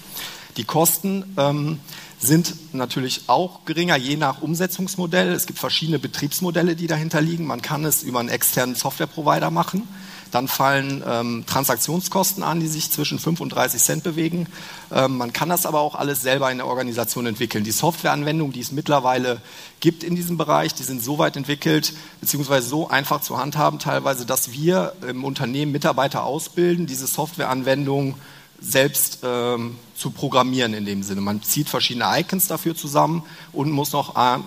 Die 0.57 0.65
Kosten 0.65 1.23
ähm, 1.37 1.79
sind 2.19 2.73
natürlich 2.73 3.23
auch 3.27 3.65
geringer, 3.65 3.95
je 3.95 4.17
nach 4.17 4.41
Umsetzungsmodell. 4.41 5.31
Es 5.31 5.45
gibt 5.45 5.57
verschiedene 5.57 5.99
Betriebsmodelle, 5.99 6.75
die 6.75 6.87
dahinter 6.87 7.21
liegen. 7.21 7.45
Man 7.45 7.61
kann 7.61 7.85
es 7.85 8.03
über 8.03 8.19
einen 8.19 8.29
externen 8.29 8.75
Softwareprovider 8.75 9.51
machen. 9.51 9.87
Dann 10.31 10.47
fallen 10.47 11.01
ähm, 11.07 11.43
Transaktionskosten 11.47 12.43
an, 12.43 12.59
die 12.59 12.67
sich 12.67 12.91
zwischen 12.91 13.17
5 13.19 13.39
und 13.39 13.49
30 13.49 13.81
Cent 13.81 14.03
bewegen. 14.03 14.47
Ähm, 14.91 15.17
man 15.17 15.33
kann 15.33 15.49
das 15.49 15.65
aber 15.65 15.79
auch 15.79 15.95
alles 15.95 16.21
selber 16.21 16.51
in 16.51 16.57
der 16.57 16.67
Organisation 16.67 17.25
entwickeln. 17.25 17.63
Die 17.63 17.71
Softwareanwendungen, 17.71 18.53
die 18.53 18.59
es 18.59 18.71
mittlerweile 18.71 19.41
gibt 19.79 20.03
in 20.03 20.15
diesem 20.15 20.37
Bereich, 20.37 20.75
die 20.75 20.83
sind 20.83 21.01
so 21.01 21.17
weit 21.17 21.35
entwickelt, 21.35 21.93
beziehungsweise 22.21 22.67
so 22.67 22.89
einfach 22.89 23.21
zu 23.21 23.39
handhaben 23.39 23.79
teilweise, 23.79 24.25
dass 24.25 24.51
wir 24.51 24.93
im 25.07 25.23
Unternehmen 25.23 25.71
Mitarbeiter 25.71 26.23
ausbilden, 26.25 26.85
diese 26.85 27.07
Softwareanwendungen 27.07 28.15
selbst 28.61 29.19
ähm, 29.23 29.77
zu 29.95 30.11
programmieren 30.11 30.73
in 30.73 30.85
dem 30.85 31.03
Sinne. 31.03 31.21
Man 31.21 31.41
zieht 31.43 31.69
verschiedene 31.69 32.05
Icons 32.19 32.47
dafür 32.47 32.75
zusammen 32.75 33.23
und 33.53 33.71
muss 33.71 33.91
noch 33.91 34.15
äh, 34.15 34.39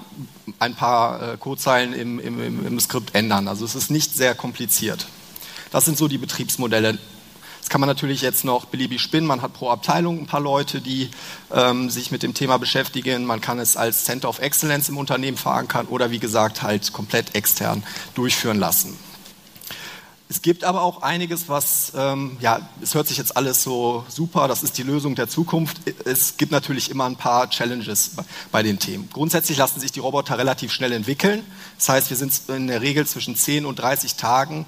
ein 0.59 0.75
paar 0.75 1.35
äh, 1.35 1.37
Codezeilen 1.37 1.93
im, 1.93 2.19
im, 2.19 2.67
im 2.67 2.81
Skript 2.81 3.15
ändern. 3.15 3.49
Also 3.49 3.65
es 3.65 3.75
ist 3.75 3.91
nicht 3.91 4.15
sehr 4.15 4.35
kompliziert. 4.35 5.07
Das 5.71 5.85
sind 5.85 5.97
so 5.97 6.09
die 6.09 6.19
Betriebsmodelle. 6.19 6.99
Das 7.61 7.69
kann 7.69 7.81
man 7.81 7.89
natürlich 7.89 8.23
jetzt 8.23 8.45
noch 8.45 8.67
beliebig 8.67 9.01
spinnen. 9.01 9.27
Man 9.27 9.41
hat 9.41 9.55
pro 9.55 9.71
Abteilung 9.71 10.19
ein 10.19 10.27
paar 10.27 10.41
Leute, 10.41 10.81
die 10.81 11.11
ähm, 11.53 11.91
sich 11.91 12.11
mit 12.11 12.23
dem 12.23 12.35
Thema 12.35 12.59
beschäftigen. 12.59 13.25
Man 13.25 13.41
kann 13.41 13.59
es 13.59 13.77
als 13.77 14.05
Center 14.05 14.29
of 14.29 14.41
Excellence 14.41 14.89
im 14.89 14.99
Unternehmen 14.99 15.37
verankern 15.37 15.87
oder 15.87 16.11
wie 16.11 16.19
gesagt 16.19 16.63
halt 16.63 16.93
komplett 16.93 17.35
extern 17.35 17.85
durchführen 18.15 18.59
lassen. 18.59 18.99
Es 20.33 20.41
gibt 20.41 20.65
aber 20.65 20.81
auch 20.81 21.03
einiges, 21.03 21.51
was, 21.51 21.93
ähm, 21.95 22.39
ja, 22.41 22.67
es 22.81 22.95
hört 22.95 23.07
sich 23.07 23.19
jetzt 23.19 23.37
alles 23.37 23.63
so 23.63 24.07
super, 24.09 24.49
das 24.49 24.63
ist 24.63 24.79
die 24.79 24.83
Lösung 24.83 25.15
der 25.15 25.29
Zukunft. 25.29 25.77
Es 26.07 26.39
gibt 26.39 26.53
natürlich 26.53 26.91
immer 26.91 27.05
ein 27.05 27.17
paar 27.17 27.51
Challenges 27.51 28.13
bei 28.51 28.63
den 28.63 28.79
Themen. 28.79 29.11
Grundsätzlich 29.13 29.59
lassen 29.59 29.79
sich 29.79 29.93
die 29.93 30.01
Roboter 30.01 30.39
relativ 30.39 30.73
schnell 30.73 30.93
entwickeln. 30.93 31.45
Das 31.77 31.91
heißt, 31.91 32.09
wir 32.09 32.17
sind 32.17 32.33
in 32.49 32.69
der 32.69 32.81
Regel 32.81 33.07
zwischen 33.07 33.37
10 33.37 33.67
und 33.67 33.77
30 33.77 34.15
Tagen 34.15 34.65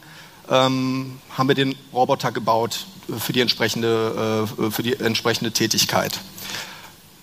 ähm, 0.50 1.18
haben 1.30 1.48
wir 1.48 1.54
den 1.54 1.74
Roboter 1.94 2.30
gebaut 2.30 2.86
für 3.18 3.32
die 3.32 3.40
entsprechende, 3.40 4.46
äh, 4.60 4.70
für 4.70 4.82
die 4.82 5.00
entsprechende 5.00 5.50
Tätigkeit. 5.50 6.20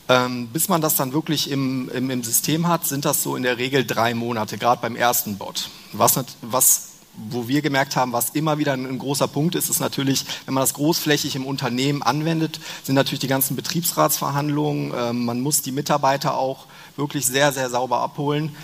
Ähm, 0.09 0.47
bis 0.47 0.67
man 0.67 0.81
das 0.81 0.95
dann 0.95 1.13
wirklich 1.13 1.51
im, 1.51 1.89
im, 1.89 2.09
im, 2.09 2.23
System 2.23 2.67
hat, 2.67 2.87
sind 2.87 3.05
das 3.05 3.21
so 3.21 3.35
in 3.35 3.43
der 3.43 3.59
Regel 3.59 3.85
drei 3.85 4.15
Monate, 4.15 4.57
gerade 4.57 4.81
beim 4.81 4.95
ersten 4.95 5.37
Bot. 5.37 5.69
Was, 5.93 6.19
was, 6.41 6.90
wo 7.29 7.47
wir 7.47 7.61
gemerkt 7.61 7.95
haben, 7.95 8.13
was 8.13 8.29
immer 8.31 8.57
wieder 8.57 8.73
ein, 8.73 8.97
großer 8.97 9.27
Punkt 9.27 9.55
ist, 9.55 9.69
ist 9.69 9.79
natürlich, 9.79 10.25
wenn 10.45 10.53
man 10.53 10.63
das 10.63 10.73
großflächig 10.73 11.35
im 11.35 11.45
Unternehmen 11.45 12.01
anwendet, 12.01 12.59
sind 12.83 12.95
natürlich 12.95 13.19
die 13.19 13.27
ganzen 13.27 13.55
Betriebsratsverhandlungen. 13.55 14.93
Ähm, 14.97 15.25
man 15.25 15.41
muss 15.41 15.61
die 15.61 15.71
Mitarbeiter 15.71 16.37
auch 16.37 16.67
wirklich 16.95 17.25
sehr, 17.25 17.51
sehr 17.51 17.69
sauber 17.69 17.99
abholen, 17.99 18.55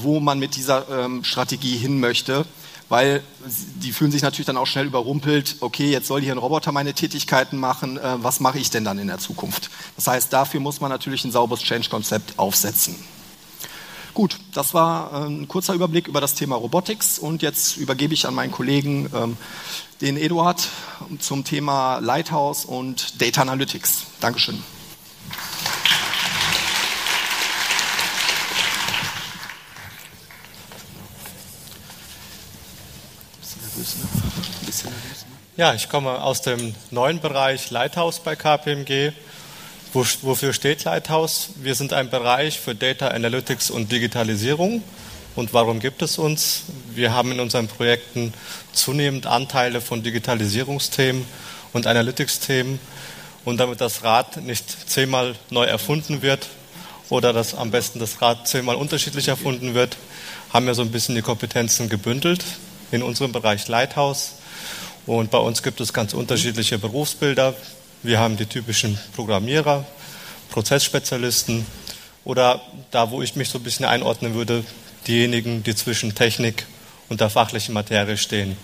wo 0.00 0.20
man 0.20 0.38
mit 0.38 0.56
dieser 0.56 0.88
ähm, 0.88 1.24
Strategie 1.24 1.76
hin 1.76 2.00
möchte 2.00 2.44
weil 2.88 3.22
die 3.76 3.92
fühlen 3.92 4.12
sich 4.12 4.22
natürlich 4.22 4.46
dann 4.46 4.56
auch 4.56 4.66
schnell 4.66 4.86
überrumpelt, 4.86 5.56
okay, 5.60 5.90
jetzt 5.90 6.06
soll 6.06 6.20
hier 6.20 6.32
ein 6.32 6.38
Roboter 6.38 6.72
meine 6.72 6.92
Tätigkeiten 6.92 7.56
machen, 7.56 7.96
äh, 7.96 8.22
was 8.22 8.40
mache 8.40 8.58
ich 8.58 8.70
denn 8.70 8.84
dann 8.84 8.98
in 8.98 9.08
der 9.08 9.18
Zukunft? 9.18 9.70
Das 9.96 10.06
heißt, 10.06 10.32
dafür 10.32 10.60
muss 10.60 10.80
man 10.80 10.90
natürlich 10.90 11.24
ein 11.24 11.32
sauberes 11.32 11.62
Change-Konzept 11.62 12.38
aufsetzen. 12.38 12.96
Gut, 14.14 14.38
das 14.54 14.74
war 14.74 15.12
äh, 15.12 15.26
ein 15.26 15.48
kurzer 15.48 15.74
Überblick 15.74 16.06
über 16.06 16.20
das 16.20 16.34
Thema 16.34 16.54
Robotics 16.54 17.18
und 17.18 17.42
jetzt 17.42 17.76
übergebe 17.76 18.14
ich 18.14 18.28
an 18.28 18.34
meinen 18.34 18.52
Kollegen, 18.52 19.10
ähm, 19.12 19.36
den 20.00 20.16
Eduard, 20.16 20.68
zum 21.18 21.42
Thema 21.42 21.98
Lighthouse 21.98 22.64
und 22.64 23.20
Data 23.20 23.42
Analytics. 23.42 24.06
Dankeschön. 24.20 24.62
Ja, 35.56 35.74
ich 35.74 35.88
komme 35.88 36.22
aus 36.22 36.42
dem 36.42 36.74
neuen 36.92 37.20
Bereich 37.20 37.70
Lighthouse 37.72 38.20
bei 38.20 38.36
KPMG. 38.36 39.12
Wofür 39.94 40.52
steht 40.52 40.82
Lighthouse? 40.82 41.50
Wir 41.62 41.76
sind 41.76 41.92
ein 41.92 42.10
Bereich 42.10 42.58
für 42.58 42.74
Data 42.74 43.06
Analytics 43.06 43.70
und 43.70 43.92
Digitalisierung. 43.92 44.82
Und 45.36 45.52
warum 45.52 45.78
gibt 45.78 46.02
es 46.02 46.18
uns? 46.18 46.64
Wir 46.92 47.12
haben 47.12 47.30
in 47.30 47.38
unseren 47.38 47.68
Projekten 47.68 48.34
zunehmend 48.72 49.26
Anteile 49.26 49.80
von 49.80 50.02
Digitalisierungsthemen 50.02 51.24
und 51.72 51.86
Analytics-Themen. 51.86 52.80
Und 53.44 53.58
damit 53.58 53.80
das 53.80 54.02
Rad 54.02 54.38
nicht 54.38 54.90
zehnmal 54.90 55.36
neu 55.50 55.66
erfunden 55.66 56.22
wird 56.22 56.48
oder 57.08 57.32
dass 57.32 57.54
am 57.54 57.70
besten 57.70 58.00
das 58.00 58.20
Rad 58.20 58.48
zehnmal 58.48 58.74
unterschiedlich 58.74 59.28
erfunden 59.28 59.74
wird, 59.74 59.96
haben 60.52 60.66
wir 60.66 60.74
so 60.74 60.82
ein 60.82 60.90
bisschen 60.90 61.14
die 61.14 61.22
Kompetenzen 61.22 61.88
gebündelt 61.88 62.44
in 62.90 63.04
unserem 63.04 63.30
Bereich 63.30 63.68
Lighthouse. 63.68 64.32
Und 65.06 65.30
bei 65.30 65.38
uns 65.38 65.62
gibt 65.62 65.80
es 65.80 65.92
ganz 65.92 66.14
unterschiedliche 66.14 66.78
Berufsbilder. 66.78 67.54
Wir 68.04 68.18
haben 68.18 68.36
die 68.36 68.44
typischen 68.44 68.98
Programmierer, 69.16 69.82
Prozessspezialisten 70.50 71.64
oder 72.26 72.60
da, 72.90 73.10
wo 73.10 73.22
ich 73.22 73.34
mich 73.34 73.48
so 73.48 73.58
ein 73.58 73.64
bisschen 73.64 73.86
einordnen 73.86 74.34
würde, 74.34 74.62
diejenigen, 75.06 75.62
die 75.62 75.74
zwischen 75.74 76.14
Technik 76.14 76.66
und 77.08 77.22
der 77.22 77.30
fachlichen 77.30 77.72
Materie 77.72 78.18
stehen. 78.18 78.58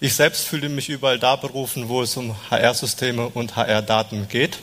Ich 0.00 0.14
selbst 0.14 0.44
fühle 0.44 0.68
mich 0.68 0.88
überall 0.88 1.20
da 1.20 1.36
berufen, 1.36 1.88
wo 1.88 2.02
es 2.02 2.16
um 2.16 2.34
HR-Systeme 2.50 3.28
und 3.28 3.54
HR-Daten 3.54 4.26
geht 4.26 4.58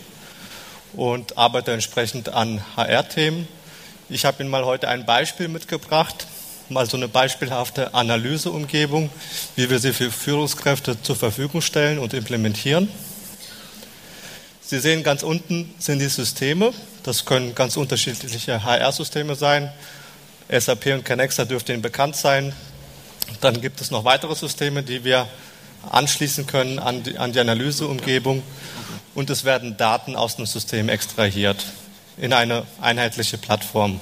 und 0.91 1.37
arbeite 1.37 1.71
entsprechend 1.71 2.27
an 2.27 2.61
HR-Themen. 2.75 3.47
Ich 4.09 4.25
habe 4.25 4.43
Ihnen 4.43 4.51
mal 4.51 4.65
heute 4.65 4.89
ein 4.89 5.05
Beispiel 5.05 5.47
mitgebracht 5.47 6.27
mal 6.69 6.89
so 6.89 6.97
eine 6.97 7.07
beispielhafte 7.07 7.93
Analyseumgebung, 7.93 9.09
wie 9.55 9.69
wir 9.69 9.79
sie 9.79 9.93
für 9.93 10.09
Führungskräfte 10.11 11.01
zur 11.01 11.15
Verfügung 11.15 11.61
stellen 11.61 11.99
und 11.99 12.13
implementieren. 12.13 12.89
Sie 14.73 14.79
sehen 14.79 15.03
ganz 15.03 15.21
unten 15.21 15.71
sind 15.77 15.99
die 15.99 16.07
Systeme. 16.07 16.73
Das 17.03 17.25
können 17.25 17.53
ganz 17.53 17.77
unterschiedliche 17.77 18.63
HR-Systeme 18.63 19.35
sein. 19.35 19.71
SAP 20.49 20.87
und 20.87 21.05
Connexa 21.05 21.45
dürfte 21.45 21.73
Ihnen 21.73 21.83
bekannt 21.83 22.15
sein. 22.15 22.55
Dann 23.39 23.61
gibt 23.61 23.81
es 23.81 23.91
noch 23.91 24.03
weitere 24.03 24.33
Systeme, 24.33 24.81
die 24.81 25.03
wir 25.03 25.27
anschließen 25.91 26.47
können 26.47 26.79
an 26.79 27.03
die, 27.03 27.19
an 27.19 27.33
die 27.33 27.39
Analyseumgebung. 27.39 28.41
Und 29.13 29.29
es 29.29 29.43
werden 29.43 29.77
Daten 29.77 30.15
aus 30.15 30.37
dem 30.37 30.47
System 30.47 30.89
extrahiert 30.89 31.63
in 32.17 32.33
eine 32.33 32.65
einheitliche 32.81 33.37
Plattform 33.37 33.99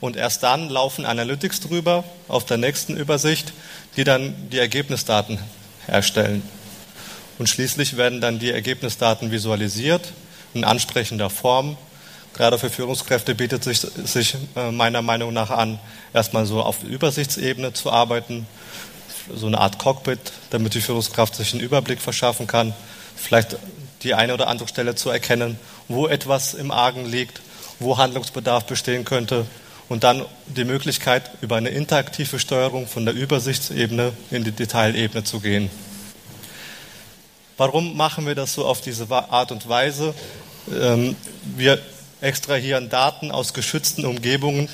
und 0.00 0.16
erst 0.16 0.42
dann 0.42 0.68
laufen 0.68 1.06
Analytics 1.06 1.60
drüber 1.60 2.02
auf 2.26 2.44
der 2.44 2.56
nächsten 2.56 2.96
Übersicht, 2.96 3.52
die 3.96 4.02
dann 4.02 4.34
die 4.50 4.58
Ergebnisdaten 4.58 5.38
herstellen. 5.86 6.42
Und 7.38 7.48
schließlich 7.48 7.96
werden 7.96 8.20
dann 8.20 8.38
die 8.38 8.50
Ergebnisdaten 8.50 9.30
visualisiert 9.30 10.12
in 10.54 10.64
ansprechender 10.64 11.30
Form. 11.30 11.76
Gerade 12.34 12.58
für 12.58 12.70
Führungskräfte 12.70 13.34
bietet 13.34 13.64
sich, 13.64 13.80
sich 13.80 14.36
äh, 14.56 14.70
meiner 14.70 15.02
Meinung 15.02 15.32
nach 15.32 15.50
an, 15.50 15.78
erstmal 16.14 16.46
so 16.46 16.62
auf 16.62 16.82
Übersichtsebene 16.82 17.72
zu 17.72 17.90
arbeiten, 17.90 18.46
so 19.34 19.46
eine 19.46 19.58
Art 19.58 19.78
Cockpit, 19.78 20.18
damit 20.50 20.74
die 20.74 20.80
Führungskraft 20.80 21.34
sich 21.34 21.52
einen 21.52 21.62
Überblick 21.62 22.00
verschaffen 22.00 22.46
kann, 22.46 22.74
vielleicht 23.16 23.56
die 24.02 24.14
eine 24.14 24.34
oder 24.34 24.48
andere 24.48 24.68
Stelle 24.68 24.94
zu 24.94 25.10
erkennen, 25.10 25.58
wo 25.88 26.06
etwas 26.06 26.54
im 26.54 26.70
Argen 26.70 27.04
liegt, 27.06 27.40
wo 27.78 27.98
Handlungsbedarf 27.98 28.64
bestehen 28.64 29.04
könnte 29.04 29.46
und 29.88 30.04
dann 30.04 30.24
die 30.46 30.64
Möglichkeit, 30.64 31.30
über 31.40 31.56
eine 31.56 31.68
interaktive 31.68 32.38
Steuerung 32.38 32.86
von 32.86 33.04
der 33.04 33.14
Übersichtsebene 33.14 34.12
in 34.30 34.44
die 34.44 34.52
Detailebene 34.52 35.24
zu 35.24 35.40
gehen. 35.40 35.70
Warum 37.64 37.96
machen 37.96 38.26
wir 38.26 38.34
das 38.34 38.54
so 38.54 38.66
auf 38.66 38.80
diese 38.80 39.08
Art 39.08 39.52
und 39.52 39.68
Weise? 39.68 40.14
Ähm, 40.68 41.14
wir 41.44 41.78
extrahieren 42.20 42.88
Daten 42.88 43.30
aus 43.30 43.54
geschützten 43.54 44.04
Umgebungen 44.04 44.68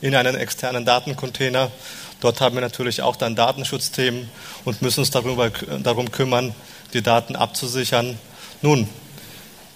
in 0.00 0.14
einen 0.14 0.36
externen 0.36 0.84
Datencontainer. 0.84 1.72
Dort 2.20 2.40
haben 2.40 2.54
wir 2.54 2.60
natürlich 2.60 3.02
auch 3.02 3.16
dann 3.16 3.34
Datenschutzthemen 3.34 4.30
und 4.64 4.80
müssen 4.80 5.00
uns 5.00 5.10
darüber, 5.10 5.50
darum 5.82 6.12
kümmern, 6.12 6.54
die 6.92 7.02
Daten 7.02 7.34
abzusichern. 7.34 8.16
Nun, 8.62 8.88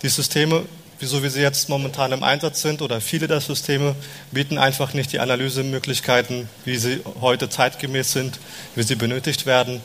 die 0.02 0.09
Systeme 0.09 0.62
so 1.07 1.23
wie 1.23 1.28
sie 1.28 1.40
jetzt 1.40 1.68
momentan 1.68 2.11
im 2.12 2.23
Einsatz 2.23 2.62
sind 2.62 2.83
oder 2.83 3.00
viele 3.00 3.28
der 3.28 3.40
Systeme 3.40 3.95
bieten 4.33 4.59
einfach 4.59 4.95
nicht 4.95 5.12
die 5.12 5.21
Analysemöglichkeiten, 5.21 6.49
wie 6.64 6.76
sie 6.76 7.00
heute 7.21 7.49
zeitgemäß 7.49 8.12
sind, 8.12 8.40
wie 8.75 8.83
sie 8.83 8.97
benötigt 8.97 9.47
werden. 9.47 9.80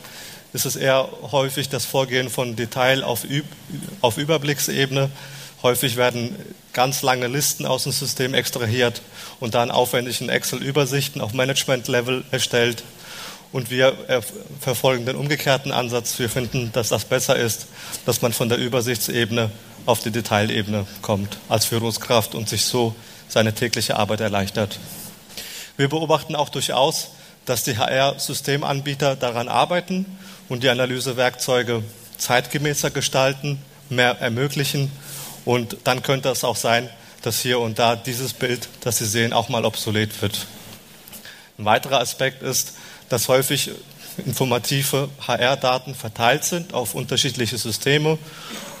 Es 0.54 0.64
ist 0.64 0.76
eher 0.76 1.08
häufig 1.32 1.68
das 1.68 1.84
Vorgehen 1.84 2.30
von 2.30 2.54
Detail 2.54 3.02
auf, 3.02 3.26
auf 4.00 4.18
Überblicksebene. 4.18 5.10
Häufig 5.64 5.96
werden 5.96 6.36
ganz 6.72 7.02
lange 7.02 7.26
Listen 7.26 7.66
aus 7.66 7.82
dem 7.82 7.90
System 7.90 8.34
extrahiert 8.34 9.02
und 9.40 9.56
dann 9.56 9.72
aufwendig 9.72 10.20
in 10.20 10.28
Excel-Übersichten 10.28 11.20
auf 11.20 11.32
Management-Level 11.32 12.22
erstellt. 12.30 12.84
Und 13.50 13.72
wir 13.72 14.22
verfolgen 14.60 15.06
den 15.06 15.16
umgekehrten 15.16 15.72
Ansatz. 15.72 16.20
Wir 16.20 16.30
finden, 16.30 16.70
dass 16.72 16.88
das 16.88 17.04
besser 17.04 17.34
ist, 17.34 17.66
dass 18.06 18.22
man 18.22 18.32
von 18.32 18.48
der 18.48 18.58
Übersichtsebene 18.58 19.50
auf 19.86 20.00
die 20.00 20.12
Detailebene 20.12 20.86
kommt 21.02 21.36
als 21.48 21.64
Führungskraft 21.64 22.36
und 22.36 22.48
sich 22.48 22.64
so 22.64 22.94
seine 23.28 23.54
tägliche 23.54 23.96
Arbeit 23.96 24.20
erleichtert. 24.20 24.78
Wir 25.76 25.88
beobachten 25.88 26.36
auch 26.36 26.48
durchaus, 26.48 27.10
dass 27.46 27.64
die 27.64 27.76
HR-Systemanbieter 27.76 29.16
daran 29.16 29.48
arbeiten 29.48 30.06
und 30.48 30.62
die 30.62 30.68
Analysewerkzeuge 30.68 31.82
zeitgemäßer 32.18 32.90
gestalten, 32.90 33.60
mehr 33.90 34.20
ermöglichen. 34.20 34.90
Und 35.44 35.76
dann 35.84 36.02
könnte 36.02 36.30
es 36.30 36.44
auch 36.44 36.56
sein, 36.56 36.88
dass 37.22 37.40
hier 37.40 37.58
und 37.58 37.78
da 37.78 37.96
dieses 37.96 38.32
Bild, 38.32 38.68
das 38.80 38.98
Sie 38.98 39.06
sehen, 39.06 39.32
auch 39.32 39.48
mal 39.48 39.64
obsolet 39.64 40.20
wird. 40.22 40.46
Ein 41.58 41.64
weiterer 41.64 42.00
Aspekt 42.00 42.42
ist, 42.42 42.74
dass 43.08 43.28
häufig 43.28 43.70
informative 44.26 45.08
HR-Daten 45.26 45.94
verteilt 45.94 46.44
sind 46.44 46.74
auf 46.74 46.94
unterschiedliche 46.94 47.58
Systeme. 47.58 48.18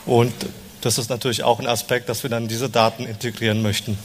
Und 0.06 0.32
das 0.80 0.98
ist 0.98 1.10
natürlich 1.10 1.42
auch 1.42 1.60
ein 1.60 1.66
Aspekt, 1.66 2.08
dass 2.08 2.22
wir 2.22 2.30
dann 2.30 2.48
diese 2.48 2.68
Daten 2.68 3.06
integrieren 3.06 3.62
möchten. 3.62 3.98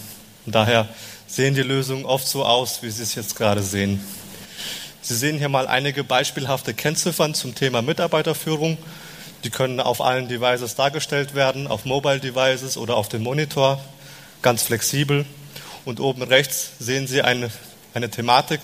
Und 0.46 0.56
daher 0.56 0.88
sehen 1.28 1.56
die 1.56 1.62
Lösungen 1.62 2.06
oft 2.06 2.28
so 2.28 2.46
aus, 2.46 2.82
wie 2.82 2.90
Sie 2.90 3.04
es 3.04 3.16
jetzt 3.16 3.36
gerade 3.36 3.62
sehen. 3.62 4.04
Sie 5.02 5.16
sehen 5.16 5.38
hier 5.38 5.50
mal 5.50 5.68
einige 5.68 6.04
beispielhafte 6.04 6.74
Kennziffern 6.74 7.34
zum 7.34 7.56
Thema 7.56 7.82
Mitarbeiterführung. 7.82 8.78
Die 9.44 9.50
können 9.50 9.80
auf 9.80 10.02
allen 10.02 10.28
Devices 10.28 10.76
dargestellt 10.76 11.34
werden, 11.36 11.68
auf 11.68 11.86
Mobile 11.86 12.20
Devices 12.20 12.78
oder 12.78 12.98
auf 12.98 13.08
dem 13.08 13.24
Monitor, 13.24 13.80
ganz 14.42 14.64
flexibel. 14.64 15.26
Und 15.86 16.02
oben 16.02 16.22
rechts 16.22 16.72
sehen 16.80 17.08
Sie 17.08 17.22
eine, 17.22 17.50
eine 17.94 18.10
Thematik 18.10 18.60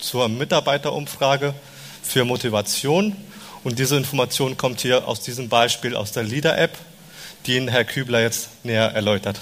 zur 0.00 0.28
Mitarbeiterumfrage 0.28 1.54
für 2.02 2.24
Motivation. 2.24 3.16
Und 3.62 3.78
diese 3.78 3.96
Information 3.96 4.56
kommt 4.56 4.80
hier 4.80 5.06
aus 5.06 5.20
diesem 5.20 5.48
Beispiel 5.48 5.94
aus 5.94 6.10
der 6.10 6.24
Leader-App, 6.24 6.76
die 7.46 7.56
Ihnen 7.56 7.68
Herr 7.68 7.84
Kübler 7.84 8.20
jetzt 8.20 8.48
näher 8.64 8.90
erläutert. 8.92 9.40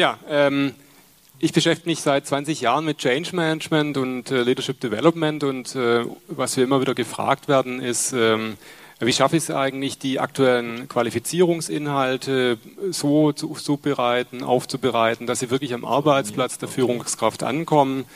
Ja, 0.00 0.18
ähm, 0.30 0.72
ich 1.40 1.52
beschäftige 1.52 1.90
mich 1.90 2.00
seit 2.00 2.26
20 2.26 2.62
Jahren 2.62 2.86
mit 2.86 2.96
Change 2.96 3.36
Management 3.36 3.98
und 3.98 4.30
äh, 4.30 4.40
Leadership 4.44 4.80
Development 4.80 5.44
und 5.44 5.76
äh, 5.76 6.06
was 6.26 6.56
wir 6.56 6.64
immer 6.64 6.80
wieder 6.80 6.94
gefragt 6.94 7.48
werden 7.48 7.82
ist, 7.82 8.14
ähm, 8.14 8.56
wie 8.98 9.12
schaffe 9.12 9.36
ich 9.36 9.42
es 9.42 9.50
eigentlich, 9.50 9.98
die 9.98 10.18
aktuellen 10.18 10.88
Qualifizierungsinhalte 10.88 12.56
so 12.88 13.32
zuzubereiten, 13.32 14.42
aufzubereiten, 14.42 15.26
dass 15.26 15.40
sie 15.40 15.50
wirklich 15.50 15.74
am 15.74 15.84
Arbeitsplatz 15.84 16.56
der 16.56 16.70
Führungskraft 16.70 17.42
ankommen? 17.42 18.06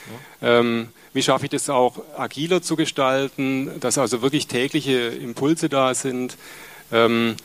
Ähm, 0.41 0.89
wie 1.13 1.23
schaffe 1.23 1.45
ich 1.45 1.51
das 1.51 1.69
auch 1.69 2.03
agiler 2.17 2.63
zu 2.63 2.77
gestalten, 2.77 3.79
dass 3.81 3.99
also 3.99 4.23
wirklich 4.23 4.47
tägliche 4.47 5.09
Impulse 5.09 5.69
da 5.69 5.93
sind? 5.93 6.39
Ähm, 6.91 7.37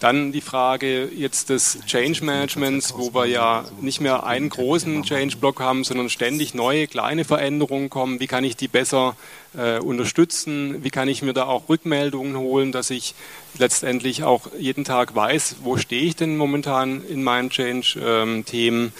dann 0.00 0.30
die 0.30 0.40
Frage 0.40 1.06
jetzt 1.06 1.50
des 1.50 1.80
Change 1.86 2.24
Managements, 2.24 2.94
wo 2.96 3.12
wir 3.12 3.26
ja 3.26 3.64
nicht 3.80 4.00
mehr 4.00 4.24
einen 4.24 4.48
großen 4.48 5.02
Change-Block 5.02 5.60
haben, 5.60 5.82
sondern 5.82 6.08
ständig 6.08 6.54
neue 6.54 6.86
kleine 6.86 7.24
Veränderungen 7.24 7.90
kommen. 7.90 8.20
Wie 8.20 8.28
kann 8.28 8.44
ich 8.44 8.56
die 8.56 8.68
besser 8.68 9.16
äh, 9.56 9.80
unterstützen? 9.80 10.84
Wie 10.84 10.90
kann 10.90 11.08
ich 11.08 11.22
mir 11.22 11.32
da 11.32 11.46
auch 11.46 11.68
Rückmeldungen 11.68 12.36
holen, 12.36 12.70
dass 12.70 12.90
ich 12.90 13.14
letztendlich 13.58 14.22
auch 14.22 14.48
jeden 14.56 14.84
Tag 14.84 15.16
weiß, 15.16 15.56
wo 15.62 15.76
stehe 15.76 16.04
ich 16.04 16.14
denn 16.14 16.36
momentan 16.36 17.04
in 17.04 17.24
meinen 17.24 17.50
Change-Themen? 17.50 18.92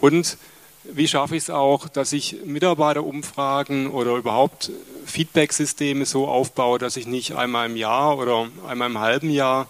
Und 0.00 0.38
wie 0.84 1.08
schaffe 1.08 1.34
ich 1.34 1.44
es 1.44 1.50
auch, 1.50 1.88
dass 1.88 2.12
ich 2.12 2.36
Mitarbeiterumfragen 2.44 3.88
oder 3.88 4.14
überhaupt 4.14 4.70
Feedback-Systeme 5.06 6.06
so 6.06 6.28
aufbaue, 6.28 6.78
dass 6.78 6.96
ich 6.96 7.08
nicht 7.08 7.34
einmal 7.34 7.68
im 7.68 7.76
Jahr 7.76 8.16
oder 8.18 8.46
einmal 8.68 8.90
im 8.90 8.98
halben 9.00 9.30
Jahr 9.30 9.66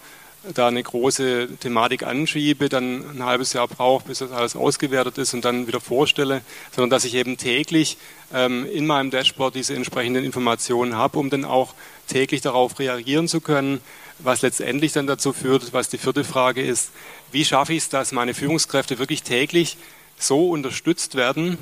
da 0.55 0.69
eine 0.69 0.83
große 0.83 1.49
Thematik 1.61 2.03
anschiebe, 2.03 2.69
dann 2.69 3.05
ein 3.11 3.25
halbes 3.25 3.53
Jahr 3.53 3.69
brauche, 3.69 4.09
bis 4.09 4.19
das 4.19 4.33
alles 4.33 4.57
ausgewertet 4.57 5.19
ist 5.19 5.35
und 5.35 5.45
dann 5.45 5.67
wieder 5.67 5.81
vorstelle, 5.81 6.43
sondern 6.75 6.91
dass 6.91 7.05
ich 7.05 7.15
eben 7.15 7.37
täglich 7.37 7.99
ähm, 8.33 8.67
in 8.73 8.87
meinem 8.87 9.11
Dashboard 9.11 9.55
diese 9.55 9.75
entsprechenden 9.75 10.25
Informationen 10.25 10.97
habe, 10.97 11.19
um 11.19 11.31
dann 11.31 11.45
auch 11.45 11.75
täglich 12.07 12.41
darauf 12.41 12.79
reagieren 12.79 13.29
zu 13.29 13.41
können, 13.41 13.81
was 14.19 14.43
letztendlich 14.43 14.93
dann 14.93 15.07
dazu 15.07 15.33
führt, 15.33 15.73
was 15.73 15.89
die 15.89 15.99
vierte 15.99 16.25
Frage 16.25 16.63
ist, 16.63 16.91
wie 17.33 17.45
schaffe 17.45 17.73
ich 17.73 17.79
es, 17.79 17.89
dass 17.89 18.13
meine 18.13 18.35
Führungskräfte 18.35 18.99
wirklich 18.99 19.23
täglich 19.23 19.77
so 20.19 20.51
unterstützt 20.51 21.15
werden, 21.15 21.59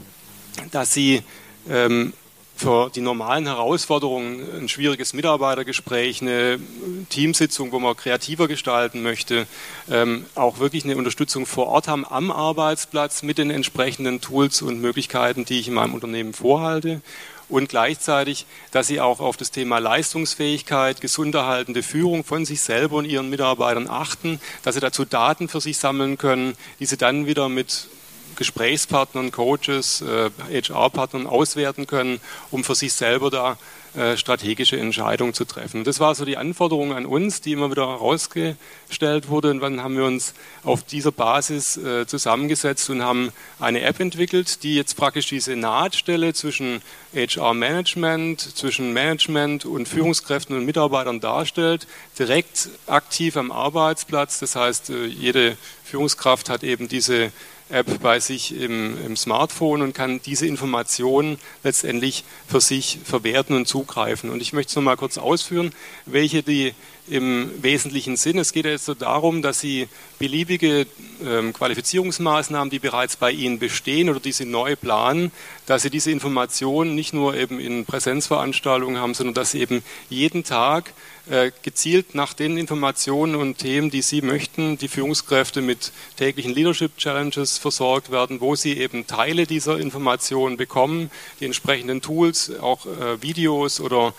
dass 0.70 0.94
sie 0.94 1.22
ähm, 1.68 2.12
für 2.56 2.90
die 2.94 3.00
normalen 3.00 3.46
Herausforderungen, 3.46 4.40
ein 4.56 4.68
schwieriges 4.68 5.12
Mitarbeitergespräch, 5.12 6.22
eine 6.22 6.60
Teamsitzung, 7.08 7.72
wo 7.72 7.80
man 7.80 7.96
kreativer 7.96 8.46
gestalten 8.48 9.02
möchte, 9.02 9.46
ähm, 9.90 10.24
auch 10.34 10.58
wirklich 10.58 10.84
eine 10.84 10.96
Unterstützung 10.96 11.46
vor 11.46 11.66
Ort 11.66 11.88
haben 11.88 12.06
am 12.06 12.30
Arbeitsplatz 12.30 13.22
mit 13.22 13.38
den 13.38 13.50
entsprechenden 13.50 14.20
Tools 14.20 14.62
und 14.62 14.80
Möglichkeiten, 14.80 15.44
die 15.44 15.58
ich 15.58 15.68
in 15.68 15.74
meinem 15.74 15.94
Unternehmen 15.94 16.32
vorhalte. 16.32 17.02
Und 17.48 17.68
gleichzeitig, 17.68 18.46
dass 18.70 18.86
sie 18.86 19.00
auch 19.00 19.20
auf 19.20 19.36
das 19.36 19.50
Thema 19.50 19.78
Leistungsfähigkeit, 19.78 21.00
gesunderhaltende 21.00 21.82
Führung 21.82 22.24
von 22.24 22.46
sich 22.46 22.62
selber 22.62 22.96
und 22.96 23.04
ihren 23.04 23.28
Mitarbeitern 23.28 23.88
achten, 23.88 24.40
dass 24.62 24.76
sie 24.76 24.80
dazu 24.80 25.04
Daten 25.04 25.48
für 25.48 25.60
sich 25.60 25.76
sammeln 25.76 26.16
können, 26.16 26.56
die 26.80 26.86
sie 26.86 26.96
dann 26.96 27.26
wieder 27.26 27.48
mit 27.48 27.88
Gesprächspartnern, 28.36 29.32
Coaches, 29.32 30.02
HR-Partnern 30.02 31.26
äh, 31.26 31.28
auswerten 31.28 31.86
können, 31.86 32.20
um 32.50 32.64
für 32.64 32.74
sich 32.74 32.92
selber 32.92 33.30
da 33.30 33.56
äh, 33.96 34.16
strategische 34.16 34.76
Entscheidungen 34.76 35.34
zu 35.34 35.44
treffen. 35.44 35.84
Das 35.84 36.00
war 36.00 36.16
so 36.16 36.24
die 36.24 36.36
Anforderung 36.36 36.92
an 36.92 37.06
uns, 37.06 37.42
die 37.42 37.52
immer 37.52 37.70
wieder 37.70 37.86
herausgestellt 37.86 39.28
wurde. 39.28 39.52
Und 39.52 39.60
dann 39.60 39.84
haben 39.84 39.96
wir 39.96 40.04
uns 40.04 40.34
auf 40.64 40.82
dieser 40.82 41.12
Basis 41.12 41.76
äh, 41.76 42.04
zusammengesetzt 42.04 42.90
und 42.90 43.02
haben 43.02 43.30
eine 43.60 43.82
App 43.82 44.00
entwickelt, 44.00 44.64
die 44.64 44.74
jetzt 44.74 44.96
praktisch 44.96 45.28
diese 45.28 45.54
Nahtstelle 45.54 46.34
zwischen 46.34 46.82
HR-Management, 47.14 48.40
zwischen 48.40 48.92
Management 48.92 49.64
und 49.64 49.86
Führungskräften 49.86 50.56
und 50.56 50.64
Mitarbeitern 50.64 51.20
darstellt, 51.20 51.86
direkt 52.18 52.70
aktiv 52.88 53.36
am 53.36 53.52
Arbeitsplatz. 53.52 54.40
Das 54.40 54.56
heißt, 54.56 54.88
jede 54.88 55.56
Führungskraft 55.84 56.48
hat 56.48 56.64
eben 56.64 56.88
diese 56.88 57.30
App 57.68 58.00
bei 58.00 58.20
sich 58.20 58.58
im, 58.58 58.96
im, 59.04 59.16
Smartphone 59.16 59.82
und 59.82 59.94
kann 59.94 60.20
diese 60.22 60.46
Informationen 60.46 61.38
letztendlich 61.62 62.24
für 62.46 62.60
sich 62.60 62.98
verwerten 63.04 63.56
und 63.56 63.66
zugreifen. 63.66 64.30
Und 64.30 64.42
ich 64.42 64.52
möchte 64.52 64.70
es 64.70 64.76
nochmal 64.76 64.96
kurz 64.96 65.18
ausführen, 65.18 65.72
welche 66.04 66.42
die 66.42 66.74
im 67.08 67.50
Wesentlichen 67.62 68.16
sind. 68.16 68.38
Es 68.38 68.52
geht 68.52 68.64
jetzt 68.64 68.86
so 68.86 68.94
darum, 68.94 69.42
dass 69.42 69.60
Sie 69.60 69.88
beliebige 70.18 70.86
ähm, 71.24 71.52
Qualifizierungsmaßnahmen, 71.52 72.70
die 72.70 72.78
bereits 72.78 73.16
bei 73.16 73.30
Ihnen 73.30 73.58
bestehen 73.58 74.08
oder 74.08 74.20
die 74.20 74.32
Sie 74.32 74.46
neu 74.46 74.74
planen, 74.76 75.30
dass 75.66 75.82
Sie 75.82 75.90
diese 75.90 76.10
Informationen 76.10 76.94
nicht 76.94 77.12
nur 77.12 77.34
eben 77.36 77.60
in 77.60 77.84
Präsenzveranstaltungen 77.84 78.98
haben, 78.98 79.14
sondern 79.14 79.34
dass 79.34 79.50
Sie 79.50 79.60
eben 79.60 79.82
jeden 80.08 80.44
Tag 80.44 80.94
äh, 81.28 81.52
gezielt 81.62 82.14
nach 82.14 82.32
den 82.34 82.56
Informationen 82.56 83.34
und 83.34 83.58
Themen, 83.58 83.90
die 83.90 84.02
Sie 84.02 84.22
möchten, 84.22 84.76
die 84.78 84.88
Führungskräfte 84.88 85.62
mit 85.62 85.92
täglichen 86.16 86.52
Leadership 86.54 86.96
Challenges 86.98 87.58
versorgt 87.58 88.10
werden, 88.10 88.40
wo 88.40 88.56
Sie 88.56 88.78
eben 88.78 89.06
Teile 89.06 89.46
dieser 89.46 89.78
Informationen 89.78 90.56
bekommen, 90.56 91.10
die 91.40 91.46
entsprechenden 91.46 92.02
Tools, 92.02 92.52
auch 92.60 92.86
äh, 92.86 93.22
Videos 93.22 93.80
oder 93.80 94.14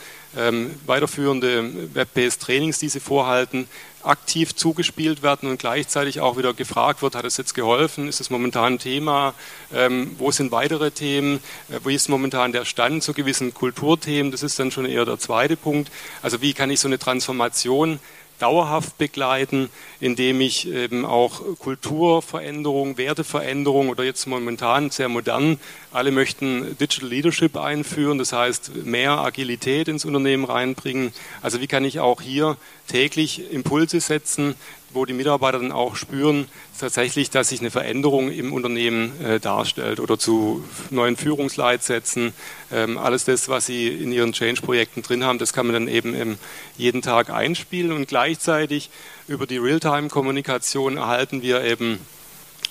weiterführende 0.86 1.96
Web-based 1.96 2.42
Trainings, 2.42 2.80
die 2.80 2.90
Sie 2.90 3.00
vorhalten, 3.00 3.68
aktiv 4.06 4.56
zugespielt 4.56 5.24
werden 5.24 5.50
und 5.50 5.60
gleichzeitig 5.60 6.20
auch 6.20 6.38
wieder 6.38 6.54
gefragt 6.54 7.02
wird, 7.02 7.16
hat 7.16 7.26
es 7.26 7.38
jetzt 7.38 7.56
geholfen, 7.56 8.08
ist 8.08 8.22
es 8.22 8.30
momentan 8.30 8.74
ein 8.74 8.80
Thema, 8.80 9.34
ähm, 9.74 10.16
wo 10.18 10.32
sind 10.32 10.52
weitere 10.52 10.92
Themen, 10.92 11.40
äh, 11.70 11.80
wie 11.86 11.96
ist 11.96 12.10
momentan 12.10 12.52
der 12.52 12.66
Stand 12.66 13.04
zu 13.04 13.14
gewissen 13.14 13.54
Kulturthemen, 13.54 14.32
das 14.32 14.44
ist 14.44 14.60
dann 14.60 14.72
schon 14.72 14.86
eher 14.86 15.06
der 15.06 15.20
zweite 15.20 15.58
Punkt. 15.58 15.92
Also 16.22 16.42
wie 16.42 16.54
kann 16.54 16.70
ich 16.70 16.80
so 16.80 16.88
eine 16.88 17.00
Transformation 17.00 18.00
dauerhaft 18.40 18.98
begleiten, 18.98 19.70
indem 20.00 20.42
ich 20.42 20.68
eben 20.68 21.06
auch 21.06 21.42
Kulturveränderung, 21.60 22.98
Werteveränderung 22.98 23.90
oder 23.90 24.04
jetzt 24.04 24.26
momentan 24.28 24.90
sehr 24.90 25.10
modern, 25.10 25.60
alle 25.92 26.12
möchten 26.12 26.78
Digital 26.78 27.10
Leadership 27.10 27.58
einführen, 27.58 28.18
das 28.18 28.34
heißt 28.34 28.86
mehr 28.86 29.20
Agilität 29.20 29.88
ins 29.88 30.06
Unternehmen 30.06 30.46
reinbringen. 30.46 31.14
Also 31.42 31.62
wie 31.62 31.68
kann 31.68 31.86
ich 31.86 32.00
auch 32.00 32.22
hier 32.22 32.58
täglich 32.88 33.52
Impulse 33.52 34.00
setzen, 34.00 34.56
wo 34.96 35.06
die 35.06 35.14
Mitarbeiter 35.14 35.60
dann 35.60 35.72
auch 35.72 35.96
spüren, 35.96 36.48
tatsächlich, 36.80 37.30
dass 37.30 37.50
sich 37.50 37.60
eine 37.60 37.72
Veränderung 37.72 38.32
im 38.32 38.54
Unternehmen 38.54 39.12
äh, 39.24 39.40
darstellt 39.40 40.00
oder 40.00 40.18
zu 40.18 40.64
neuen 40.90 41.18
Führungsleitsätzen. 41.18 42.34
Ähm, 42.72 42.98
alles 42.98 43.26
das, 43.26 43.50
was 43.50 43.66
sie 43.66 43.88
in 43.88 44.12
ihren 44.12 44.34
Change-Projekten 44.34 45.02
drin 45.02 45.24
haben, 45.24 45.38
das 45.38 45.54
kann 45.54 45.68
man 45.68 45.74
dann 45.74 45.88
eben 45.88 46.16
ähm, 46.16 46.38
jeden 46.78 47.02
Tag 47.02 47.30
einspielen 47.30 47.92
und 47.92 48.08
gleichzeitig 48.08 48.90
über 49.28 49.46
die 49.46 49.58
Realtime-Kommunikation 49.58 50.98
erhalten 50.98 51.42
wir 51.42 51.64
eben 51.64 52.00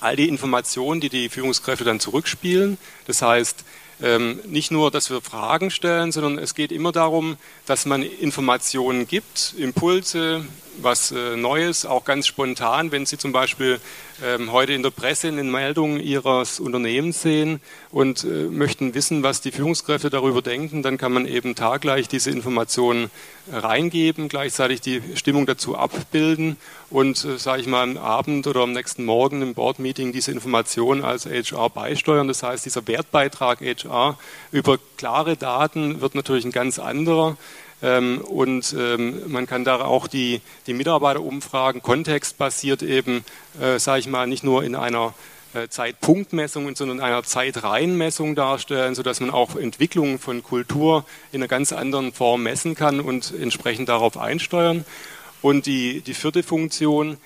all 0.01 0.15
die 0.15 0.27
Informationen, 0.27 1.01
die 1.01 1.09
die 1.09 1.29
Führungskräfte 1.29 1.85
dann 1.85 1.99
zurückspielen. 1.99 2.77
Das 3.07 3.21
heißt, 3.21 3.63
ähm, 4.01 4.39
nicht 4.45 4.71
nur, 4.71 4.91
dass 4.91 5.09
wir 5.09 5.21
Fragen 5.21 5.71
stellen, 5.71 6.11
sondern 6.11 6.37
es 6.37 6.53
geht 6.53 6.71
immer 6.71 6.91
darum, 6.91 7.37
dass 7.65 7.85
man 7.85 8.03
Informationen 8.03 9.07
gibt, 9.07 9.55
Impulse, 9.57 10.45
was 10.81 11.11
äh, 11.11 11.35
Neues, 11.35 11.85
auch 11.85 12.05
ganz 12.05 12.27
spontan, 12.27 12.91
wenn 12.91 13.05
Sie 13.05 13.17
zum 13.17 13.31
Beispiel 13.31 13.79
ähm, 14.23 14.51
heute 14.51 14.73
in 14.73 14.83
der 14.83 14.91
Presse 14.91 15.27
eine 15.27 15.43
Meldung 15.43 15.99
Ihres 15.99 16.59
Unternehmens 16.59 17.21
sehen 17.21 17.59
und 17.91 18.23
äh, 18.23 18.27
möchten 18.27 18.93
wissen, 18.93 19.23
was 19.23 19.41
die 19.41 19.51
Führungskräfte 19.51 20.09
darüber 20.09 20.41
denken, 20.41 20.83
dann 20.83 20.97
kann 20.97 21.11
man 21.11 21.25
eben 21.25 21.55
taggleich 21.55 22.07
diese 22.07 22.31
Informationen 22.31 23.09
reingeben, 23.51 24.29
gleichzeitig 24.29 24.81
die 24.81 25.01
Stimmung 25.15 25.45
dazu 25.45 25.77
abbilden 25.77 26.57
und, 26.89 27.23
äh, 27.25 27.37
sage 27.37 27.61
ich 27.61 27.67
mal, 27.67 27.83
am 27.83 27.97
Abend 27.97 28.47
oder 28.47 28.61
am 28.61 28.71
nächsten 28.71 29.05
Morgen 29.05 29.41
im 29.41 29.53
Board-Meeting 29.53 30.11
diese 30.11 30.31
Informationen 30.31 31.03
als 31.03 31.25
HR 31.25 31.69
beisteuern. 31.69 32.27
Das 32.27 32.43
heißt, 32.43 32.65
dieser 32.65 32.87
Wertbeitrag 32.87 33.59
HR 33.61 34.17
über 34.51 34.77
klare 34.97 35.35
Daten 35.35 36.01
wird 36.01 36.15
natürlich 36.15 36.45
ein 36.45 36.51
ganz 36.51 36.79
anderer. 36.79 37.37
Ähm, 37.85 38.19
und 38.21 38.75
ähm, 38.77 39.21
man 39.27 39.45
kann 39.45 39.63
da 39.63 39.79
auch 39.85 40.07
die, 40.07 40.41
die 40.65 40.73
Mitarbeiterumfragen 40.73 41.83
kontextbasiert 41.83 42.81
eben, 42.81 43.23
äh, 43.61 43.77
sage 43.77 43.99
ich 43.99 44.07
mal, 44.07 44.25
nicht 44.25 44.43
nur 44.43 44.63
in 44.63 44.75
einer 44.75 45.13
äh, 45.53 45.67
Zeitpunktmessung, 45.69 46.75
sondern 46.75 46.97
in 46.97 47.03
einer 47.03 47.21
Zeitreihenmessung 47.21 48.33
darstellen, 48.33 48.95
sodass 48.95 49.19
man 49.19 49.29
auch 49.29 49.55
Entwicklungen 49.55 50.17
von 50.17 50.41
Kultur 50.41 51.05
in 51.31 51.41
einer 51.41 51.47
ganz 51.47 51.73
anderen 51.73 52.11
Form 52.11 52.41
messen 52.41 52.73
kann 52.73 52.99
und 52.99 53.31
entsprechend 53.39 53.87
darauf 53.87 54.17
einsteuern. 54.17 54.83
Und 55.43 55.67
die, 55.67 56.01
die 56.01 56.15
vierte 56.15 56.41
Funktion, 56.41 57.17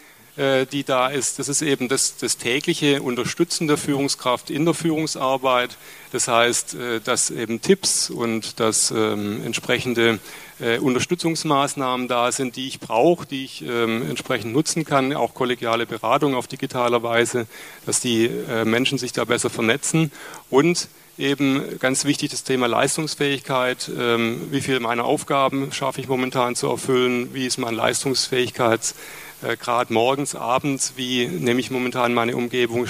die 0.72 0.84
da 0.86 1.10
ist, 1.10 1.38
das 1.40 1.50
ist 1.50 1.62
eben 1.62 1.90
das, 1.90 2.16
das 2.16 2.38
tägliche 2.38 3.02
Unterstützen 3.02 3.68
der 3.68 3.78
Führungskraft 3.78 4.50
in 4.50 4.64
der 4.64 4.74
Führungsarbeit. 4.74 5.76
Das 6.12 6.28
heißt, 6.28 6.76
äh, 6.76 7.02
dass 7.02 7.30
eben 7.30 7.62
Tipps 7.62 8.10
und 8.10 8.60
dass 8.60 8.92
ähm, 8.92 9.44
entsprechende 9.46 10.20
äh, 10.60 10.80
Unterstützungsmaßnahmen 10.80 12.08
da 12.08 12.32
sind, 12.32 12.56
die 12.56 12.68
ich 12.68 12.80
brauche, 12.80 13.26
die 13.26 13.46
ich 13.46 13.64
ähm, 13.64 14.10
entsprechend 14.10 14.54
nutzen 14.54 14.86
kann, 14.86 15.14
auch 15.14 15.34
kollegiale 15.34 15.86
Beratung 15.86 16.36
auf 16.36 16.48
digitaler 16.48 17.04
Weise, 17.04 17.48
dass 17.86 18.00
die 18.00 18.26
äh, 18.26 18.66
Menschen 18.66 18.98
sich 18.98 19.12
da 19.12 19.26
besser 19.26 19.50
vernetzen 19.50 20.12
und 20.50 20.88
eben 21.20 21.78
ganz 21.80 22.06
wichtig 22.06 22.32
das 22.32 22.44
Thema 22.44 22.68
Leistungsfähigkeit. 22.68 23.92
Ähm, 23.96 24.48
wie 24.52 24.62
viele 24.62 24.80
meiner 24.80 25.04
Aufgaben 25.04 25.72
schaffe 25.74 26.02
ich 26.02 26.08
momentan 26.08 26.56
zu 26.56 26.68
erfüllen? 26.68 27.34
Wie 27.34 27.46
ist 27.46 27.58
mein 27.58 27.76
Leistungsfähigkeits 27.76 28.96
äh, 29.42 29.56
gerade 29.58 29.94
morgens, 29.94 30.36
abends, 30.36 30.94
wie 30.96 31.28
nehme 31.28 31.60
ich 31.60 31.72
momentan 31.72 32.14
meine 32.14 32.36
Umgebung 32.36 32.88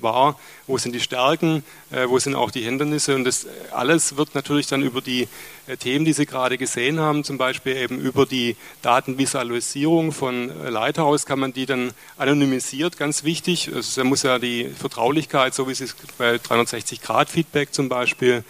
wahr, 0.00 0.38
wo 0.66 0.78
sind 0.78 0.94
die 0.94 1.00
Stärken, 1.00 1.64
äh, 1.90 2.08
wo 2.08 2.18
sind 2.18 2.34
auch 2.34 2.50
die 2.50 2.62
Hindernisse? 2.62 3.14
Und 3.14 3.24
das 3.24 3.46
alles 3.70 4.16
wird 4.16 4.34
natürlich 4.34 4.66
dann 4.66 4.82
über 4.82 5.00
die 5.00 5.28
Themen, 5.78 6.04
die 6.04 6.12
Sie 6.12 6.26
gerade 6.26 6.58
gesehen 6.58 6.98
haben, 6.98 7.24
zum 7.24 7.38
Beispiel 7.38 7.76
eben 7.76 8.00
über 8.00 8.26
die 8.26 8.56
Datenvisualisierung 8.82 10.12
von 10.12 10.50
Lighthouse 10.68 11.26
kann 11.26 11.38
man 11.38 11.52
die 11.52 11.66
dann 11.66 11.92
anonymisiert, 12.18 12.96
ganz 12.96 13.24
wichtig, 13.24 13.70
also 13.74 14.00
da 14.00 14.04
muss 14.04 14.22
ja 14.22 14.38
die 14.38 14.68
Vertraulichkeit, 14.68 15.54
so 15.54 15.68
wie 15.68 15.74
Sie 15.74 15.84
es 15.84 15.94
bei 16.18 16.36
360-Grad-Feedback 16.36 17.72
zum 17.72 17.88
Beispiel 17.88 18.44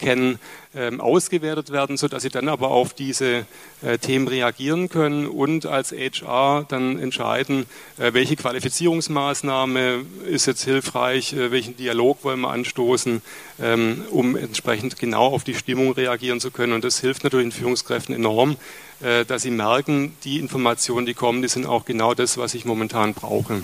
kennen, 0.00 0.40
ähm, 0.74 1.00
ausgewertet 1.00 1.70
werden, 1.70 1.96
sodass 1.96 2.22
sie 2.22 2.28
dann 2.28 2.48
aber 2.48 2.68
auf 2.70 2.92
diese 2.92 3.46
äh, 3.80 3.98
Themen 3.98 4.28
reagieren 4.28 4.88
können 4.88 5.26
und 5.26 5.66
als 5.66 5.92
HR 5.92 6.66
dann 6.68 6.98
entscheiden, 6.98 7.66
äh, 7.96 8.12
welche 8.12 8.36
Qualifizierungsmaßnahme 8.36 10.04
ist 10.26 10.46
jetzt 10.46 10.64
hilfreich, 10.64 11.32
äh, 11.32 11.50
welchen 11.50 11.76
Dialog 11.76 12.22
wollen 12.22 12.40
wir 12.40 12.50
anstoßen, 12.50 13.22
ähm, 13.60 14.04
um 14.10 14.36
entsprechend 14.36 14.98
genau 14.98 15.26
auf 15.26 15.42
die 15.42 15.54
Stimmung 15.54 15.92
reagieren 15.92 16.38
zu 16.38 16.47
können. 16.50 16.72
Und 16.72 16.84
das 16.84 17.00
hilft 17.00 17.24
natürlich 17.24 17.46
den 17.46 17.52
Führungskräften 17.52 18.14
enorm, 18.14 18.56
dass 19.28 19.42
sie 19.42 19.50
merken, 19.52 20.16
die 20.24 20.38
Informationen, 20.38 21.06
die 21.06 21.14
kommen, 21.14 21.40
die 21.40 21.48
sind 21.48 21.66
auch 21.66 21.84
genau 21.84 22.14
das, 22.14 22.36
was 22.36 22.54
ich 22.54 22.64
momentan 22.64 23.14
brauche. 23.14 23.62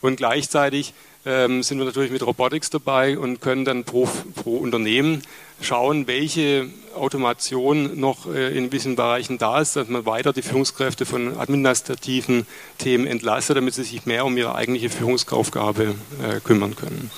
Und 0.00 0.16
gleichzeitig 0.16 0.92
ähm, 1.26 1.62
sind 1.64 1.78
wir 1.78 1.84
natürlich 1.84 2.12
mit 2.12 2.24
Robotics 2.24 2.70
dabei 2.70 3.18
und 3.18 3.40
können 3.40 3.64
dann 3.64 3.84
pro, 3.84 4.08
pro 4.36 4.58
Unternehmen 4.58 5.22
schauen, 5.60 6.06
welche 6.06 6.68
Automation 6.94 7.98
noch 7.98 8.32
äh, 8.32 8.56
in 8.56 8.66
gewissen 8.66 8.94
Bereichen 8.94 9.36
da 9.36 9.60
ist, 9.60 9.74
dass 9.74 9.88
man 9.88 10.06
weiter 10.06 10.32
die 10.32 10.42
Führungskräfte 10.42 11.04
von 11.04 11.36
administrativen 11.36 12.46
Themen 12.78 13.06
entlastet, 13.06 13.56
damit 13.56 13.74
sie 13.74 13.82
sich 13.82 14.06
mehr 14.06 14.24
um 14.24 14.36
ihre 14.36 14.54
eigentliche 14.54 14.88
Führungsaufgabe 14.88 15.96
äh, 16.22 16.40
kümmern 16.40 16.76
können. 16.76 17.10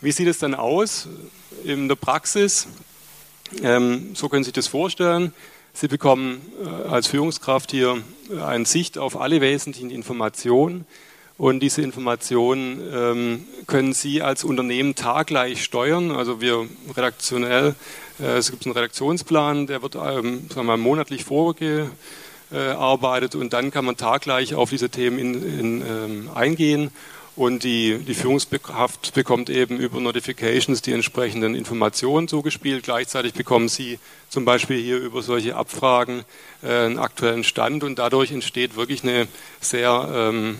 Wie 0.00 0.12
sieht 0.12 0.28
es 0.28 0.38
dann 0.38 0.54
aus 0.54 1.08
in 1.64 1.88
der 1.88 1.96
Praxis? 1.96 2.66
Ähm, 3.62 4.14
so 4.14 4.28
können 4.28 4.44
Sie 4.44 4.48
sich 4.48 4.54
das 4.54 4.68
vorstellen. 4.68 5.32
Sie 5.72 5.88
bekommen 5.88 6.40
äh, 6.64 6.68
als 6.88 7.06
Führungskraft 7.06 7.70
hier 7.70 8.02
eine 8.42 8.64
Sicht 8.64 8.98
auf 8.98 9.20
alle 9.20 9.40
wesentlichen 9.40 9.90
Informationen. 9.90 10.86
Und 11.38 11.60
diese 11.60 11.82
Informationen 11.82 12.80
ähm, 12.92 13.44
können 13.66 13.92
Sie 13.92 14.22
als 14.22 14.42
Unternehmen 14.42 14.94
taggleich 14.94 15.62
steuern. 15.62 16.10
Also 16.10 16.40
wir 16.40 16.66
redaktionell, 16.96 17.74
äh, 18.18 18.38
es 18.38 18.50
gibt 18.50 18.64
einen 18.64 18.74
Redaktionsplan, 18.74 19.66
der 19.66 19.82
wird 19.82 19.96
ähm, 19.96 20.46
sagen 20.48 20.54
wir 20.54 20.62
mal, 20.62 20.78
monatlich 20.78 21.24
vorgearbeitet 21.24 23.34
und 23.34 23.52
dann 23.52 23.70
kann 23.70 23.84
man 23.84 23.98
taggleich 23.98 24.54
auf 24.54 24.70
diese 24.70 24.88
Themen 24.88 25.18
in, 25.18 25.60
in, 25.60 25.82
ähm, 25.82 26.30
eingehen 26.34 26.90
und 27.36 27.64
die, 27.64 27.98
die 27.98 28.14
Führungskraft 28.14 29.12
bekommt 29.12 29.50
eben 29.50 29.78
über 29.78 30.00
Notifications 30.00 30.80
die 30.80 30.92
entsprechenden 30.92 31.54
Informationen 31.54 32.28
zugespielt. 32.28 32.84
Gleichzeitig 32.84 33.34
bekommen 33.34 33.68
Sie 33.68 33.98
zum 34.30 34.46
Beispiel 34.46 34.82
hier 34.82 34.96
über 34.98 35.22
solche 35.22 35.54
Abfragen 35.54 36.24
äh, 36.62 36.86
einen 36.86 36.98
aktuellen 36.98 37.44
Stand 37.44 37.84
und 37.84 37.98
dadurch 37.98 38.32
entsteht 38.32 38.76
wirklich 38.76 39.02
eine 39.02 39.28
sehr 39.60 40.08
ähm, 40.12 40.56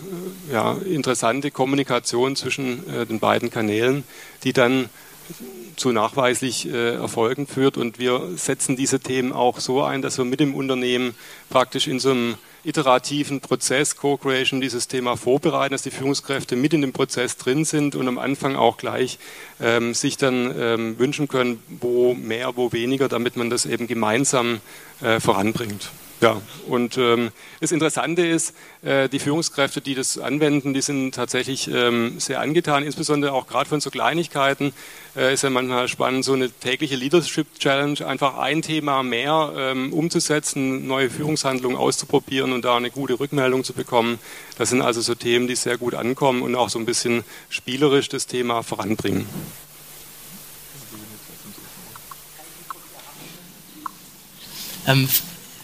ja, 0.51 0.73
interessante 0.73 1.49
Kommunikation 1.49 2.35
zwischen 2.35 2.87
äh, 2.93 3.07
den 3.07 3.19
beiden 3.19 3.49
Kanälen, 3.49 4.03
die 4.43 4.53
dann 4.53 4.89
zu 5.75 5.91
nachweislich 5.91 6.67
äh, 6.67 6.93
Erfolgen 6.93 7.47
führt. 7.47 7.77
Und 7.77 7.99
wir 7.99 8.29
setzen 8.35 8.75
diese 8.75 8.99
Themen 8.99 9.33
auch 9.33 9.59
so 9.59 9.83
ein, 9.83 10.01
dass 10.01 10.17
wir 10.17 10.25
mit 10.25 10.39
dem 10.39 10.53
Unternehmen 10.53 11.15
praktisch 11.49 11.87
in 11.87 11.99
so 11.99 12.11
einem 12.11 12.35
iterativen 12.67 13.39
Prozess 13.39 13.95
Co-Creation 13.95 14.59
dieses 14.59 14.87
Thema 14.87 15.15
vorbereiten, 15.15 15.73
dass 15.73 15.83
die 15.83 15.91
Führungskräfte 15.91 16.55
mit 16.55 16.73
in 16.73 16.81
dem 16.81 16.91
Prozess 16.91 17.37
drin 17.37 17.63
sind 17.63 17.95
und 17.95 18.07
am 18.07 18.17
Anfang 18.17 18.55
auch 18.55 18.77
gleich 18.77 19.19
ähm, 19.61 19.93
sich 19.93 20.17
dann 20.17 20.53
ähm, 20.57 20.99
wünschen 20.99 21.27
können, 21.27 21.63
wo 21.67 22.13
mehr, 22.13 22.57
wo 22.57 22.73
weniger, 22.73 23.07
damit 23.07 23.37
man 23.37 23.49
das 23.49 23.65
eben 23.65 23.87
gemeinsam 23.87 24.59
äh, 25.01 25.19
voranbringt. 25.19 25.89
Ja, 26.19 26.41
und 26.67 26.97
ähm, 26.97 27.29
das 27.59 27.71
Interessante 27.71 28.25
ist, 28.25 28.55
äh, 28.81 29.07
die 29.07 29.19
Führungskräfte, 29.19 29.81
die 29.81 29.93
das 29.93 30.17
anwenden, 30.17 30.73
die 30.73 30.81
sind 30.81 31.13
tatsächlich 31.13 31.69
ähm, 31.71 32.19
sehr 32.19 32.39
angetan, 32.39 32.83
insbesondere 32.83 33.33
auch 33.33 33.45
gerade 33.45 33.69
von 33.69 33.81
so 33.81 33.91
Kleinigkeiten. 33.91 34.73
Äh, 35.15 35.35
ist 35.35 35.43
ja 35.43 35.51
manchmal 35.51 35.87
spannend, 35.87 36.25
so 36.25 36.33
eine 36.33 36.49
tägliche 36.49 36.95
Leadership 36.95 37.59
Challenge, 37.59 38.03
einfach 38.03 38.39
ein 38.39 38.63
Thema 38.63 39.03
mehr 39.03 39.53
ähm, 39.55 39.93
umzusetzen, 39.93 40.87
neue 40.87 41.11
Führungshandlungen 41.11 41.77
auszuprobieren 41.77 42.51
und 42.51 42.65
da 42.65 42.77
eine 42.77 42.89
gute 42.89 43.19
Rückmeldung 43.19 43.63
zu 43.63 43.73
bekommen. 43.73 44.17
Das 44.57 44.71
sind 44.71 44.81
also 44.81 45.01
so 45.01 45.13
Themen, 45.13 45.47
die 45.47 45.55
sehr 45.55 45.77
gut 45.77 45.93
ankommen 45.93 46.41
und 46.41 46.55
auch 46.55 46.69
so 46.69 46.79
ein 46.79 46.85
bisschen 46.87 47.25
spielerisch 47.49 48.09
das 48.09 48.25
Thema 48.25 48.63
voranbringen. 48.63 49.29
Ähm, 54.87 55.07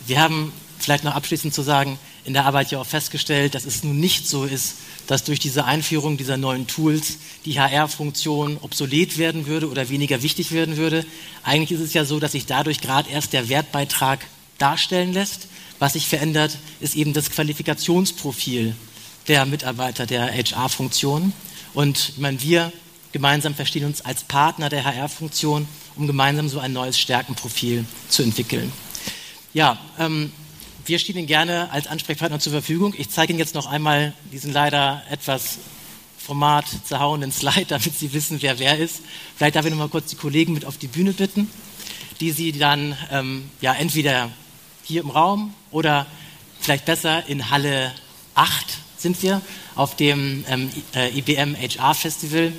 wir 0.08 0.20
haben 0.20 0.52
vielleicht 0.80 1.04
noch 1.04 1.16
abschließend 1.16 1.54
zu 1.54 1.62
sagen, 1.62 1.98
in 2.26 2.34
der 2.34 2.46
Arbeit 2.46 2.72
ja 2.72 2.80
auch 2.80 2.86
festgestellt, 2.86 3.56
dass 3.56 3.66
es 3.66 3.84
nun 3.84 4.00
nicht 4.00 4.28
so 4.28 4.44
ist, 4.44 4.76
dass 5.08 5.24
durch 5.24 5.40
diese 5.40 5.66
Einführung 5.66 6.18
dieser 6.18 6.38
neuen 6.38 6.68
Tools 6.68 7.18
die 7.46 7.60
HR-Funktion 7.60 8.58
obsolet 8.62 9.18
werden 9.18 9.48
würde 9.48 9.70
oder 9.70 9.90
weniger 9.90 10.22
wichtig 10.22 10.52
werden 10.52 10.78
würde. 10.78 11.06
Eigentlich 11.44 11.72
ist 11.72 11.86
es 11.86 11.94
ja 11.94 12.06
so, 12.06 12.20
dass 12.20 12.34
sich 12.34 12.46
dadurch 12.46 12.80
gerade 12.80 13.10
erst 13.10 13.34
der 13.34 13.50
Wertbeitrag 13.50 14.20
darstellen 14.58 15.14
lässt. 15.14 15.48
Was 15.80 15.94
sich 15.94 16.08
verändert, 16.08 16.58
ist 16.80 16.96
eben 16.96 17.14
das 17.14 17.30
Qualifikationsprofil 17.30 18.76
der 19.28 19.46
Mitarbeiter 19.46 20.06
der 20.06 20.32
HR-Funktion. 20.32 21.34
Und 21.74 22.10
ich 22.10 22.18
meine, 22.20 22.42
wir 22.42 22.72
gemeinsam 23.12 23.54
verstehen 23.56 23.86
uns 23.86 24.02
als 24.02 24.24
Partner 24.24 24.70
der 24.70 24.86
HR-Funktion, 24.86 25.68
um 25.96 26.08
gemeinsam 26.08 26.48
so 26.48 26.60
ein 26.60 26.74
neues 26.74 26.98
Stärkenprofil 26.98 27.86
zu 28.10 28.24
entwickeln. 28.24 28.72
Ja, 29.54 29.78
ähm, 30.00 30.32
wir 30.88 30.98
stehen 30.98 31.16
Ihnen 31.16 31.28
gerne 31.28 31.70
als 31.72 31.86
Ansprechpartner 31.86 32.40
zur 32.40 32.52
Verfügung. 32.52 32.96
Ich 32.98 33.10
zeige 33.10 33.34
Ihnen 33.34 33.40
jetzt 33.40 33.54
noch 33.54 33.68
einmal 33.68 34.14
diesen 34.32 34.52
leider 34.52 35.04
etwas 35.12 35.60
Format 36.18 36.66
zerhauenen 36.86 37.32
Slide, 37.32 37.66
damit 37.68 37.94
Sie 37.98 38.14
wissen, 38.14 38.42
wer 38.42 38.58
wer 38.58 38.80
ist. 38.80 39.02
Vielleicht 39.36 39.56
darf 39.56 39.66
ich 39.66 39.72
noch 39.72 39.78
mal 39.78 39.90
kurz 39.90 40.10
die 40.10 40.16
Kollegen 40.16 40.54
mit 40.54 40.66
auf 40.66 40.80
die 40.80 40.88
Bühne 40.88 41.14
bitten, 41.14 41.52
die 42.20 42.32
Sie 42.32 42.52
dann 42.52 42.98
ähm, 43.12 43.48
ja 43.62 43.74
entweder 43.76 44.32
hier 44.84 45.02
im 45.02 45.12
Raum 45.12 45.54
oder 45.70 46.08
vielleicht 46.60 46.86
besser 46.86 47.28
in 47.28 47.52
Halle 47.52 47.92
8 48.34 48.50
sind 48.98 49.22
wir 49.22 49.40
auf 49.76 49.96
dem 49.96 50.46
ähm, 50.48 50.72
IBM 50.96 51.54
äh, 51.54 51.70
HR 51.70 51.94
Festival, 51.94 52.54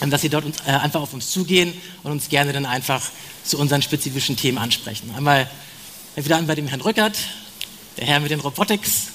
ähm, 0.00 0.10
dass 0.10 0.22
Sie 0.22 0.30
dort 0.30 0.44
uns, 0.44 0.56
äh, 0.66 0.72
einfach 0.72 1.00
auf 1.00 1.14
uns 1.14 1.30
zugehen 1.30 1.72
und 2.02 2.10
uns 2.10 2.28
gerne 2.28 2.52
dann 2.52 2.66
einfach 2.66 3.02
zu 3.44 3.56
unseren 3.56 3.82
spezifischen 3.82 4.36
Themen 4.36 4.58
ansprechen. 4.58 5.14
Einmal 5.16 5.48
entweder 6.18 6.42
bei 6.42 6.56
dem 6.56 6.66
Herrn 6.66 6.80
Rückert, 6.80 7.16
der 7.96 8.06
Herr 8.08 8.18
mit 8.18 8.32
den 8.32 8.40
Robotics, 8.40 9.06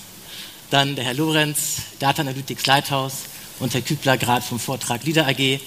dann 0.70 0.96
der 0.96 1.04
Herr 1.04 1.13
Lorenz, 1.13 1.82
Data 2.00 2.22
Analytics 2.22 2.66
Lighthouse 2.66 3.13
und 3.60 3.74
Herr 3.74 3.82
Kübler 3.82 4.18
gerade 4.18 4.42
vom 4.42 4.58
Vortrag 4.58 5.04
Leader 5.04 5.28
AG. 5.28 5.60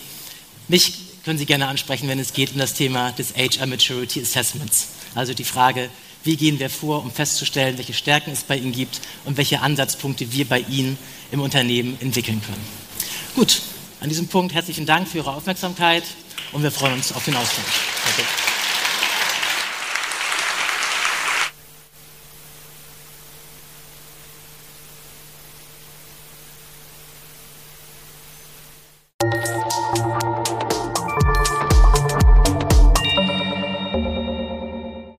Mich 0.68 0.94
können 1.27 1.38
Sie 1.38 1.44
gerne 1.44 1.68
ansprechen, 1.68 2.09
wenn 2.09 2.18
es 2.18 2.33
geht 2.33 2.53
um 2.53 2.59
das 2.59 2.72
Thema 2.72 3.12
des 3.12 3.35
HR 3.35 3.66
Maturity 3.66 4.22
Assessments. 4.22 4.88
Also 5.14 5.35
die 5.35 5.44
Frage, 5.44 5.90
wie 6.25 6.38
gehen 6.38 6.59
wir 6.59 6.70
vor, 6.70 7.03
um 7.03 7.11
festzustellen, 7.11 7.77
welche 7.77 7.92
Stärken 7.92 8.33
es 8.33 8.42
bei 8.42 8.57
Ihnen 8.57 8.72
gibt 8.72 9.03
und 9.27 9.37
welche 9.37 9.61
Ansatzpunkte 9.61 10.33
wir 10.33 10.46
bei 10.46 10.61
Ihnen 10.61 10.96
im 11.33 11.42
Unternehmen 11.42 11.99
entwickeln 12.01 12.40
können. 12.40 12.66
Gut, 13.35 13.61
an 14.01 14.09
diesem 14.09 14.29
Punkt 14.29 14.55
herzlichen 14.55 14.87
Dank 14.87 15.07
für 15.07 15.18
Ihre 15.18 15.35
Aufmerksamkeit 15.35 16.05
und 16.53 16.62
wir 16.62 16.70
freuen 16.70 16.94
uns 16.94 17.12
auf 17.12 17.27
den 17.27 17.37
Austausch. 17.37 17.83
Danke. 18.07 18.56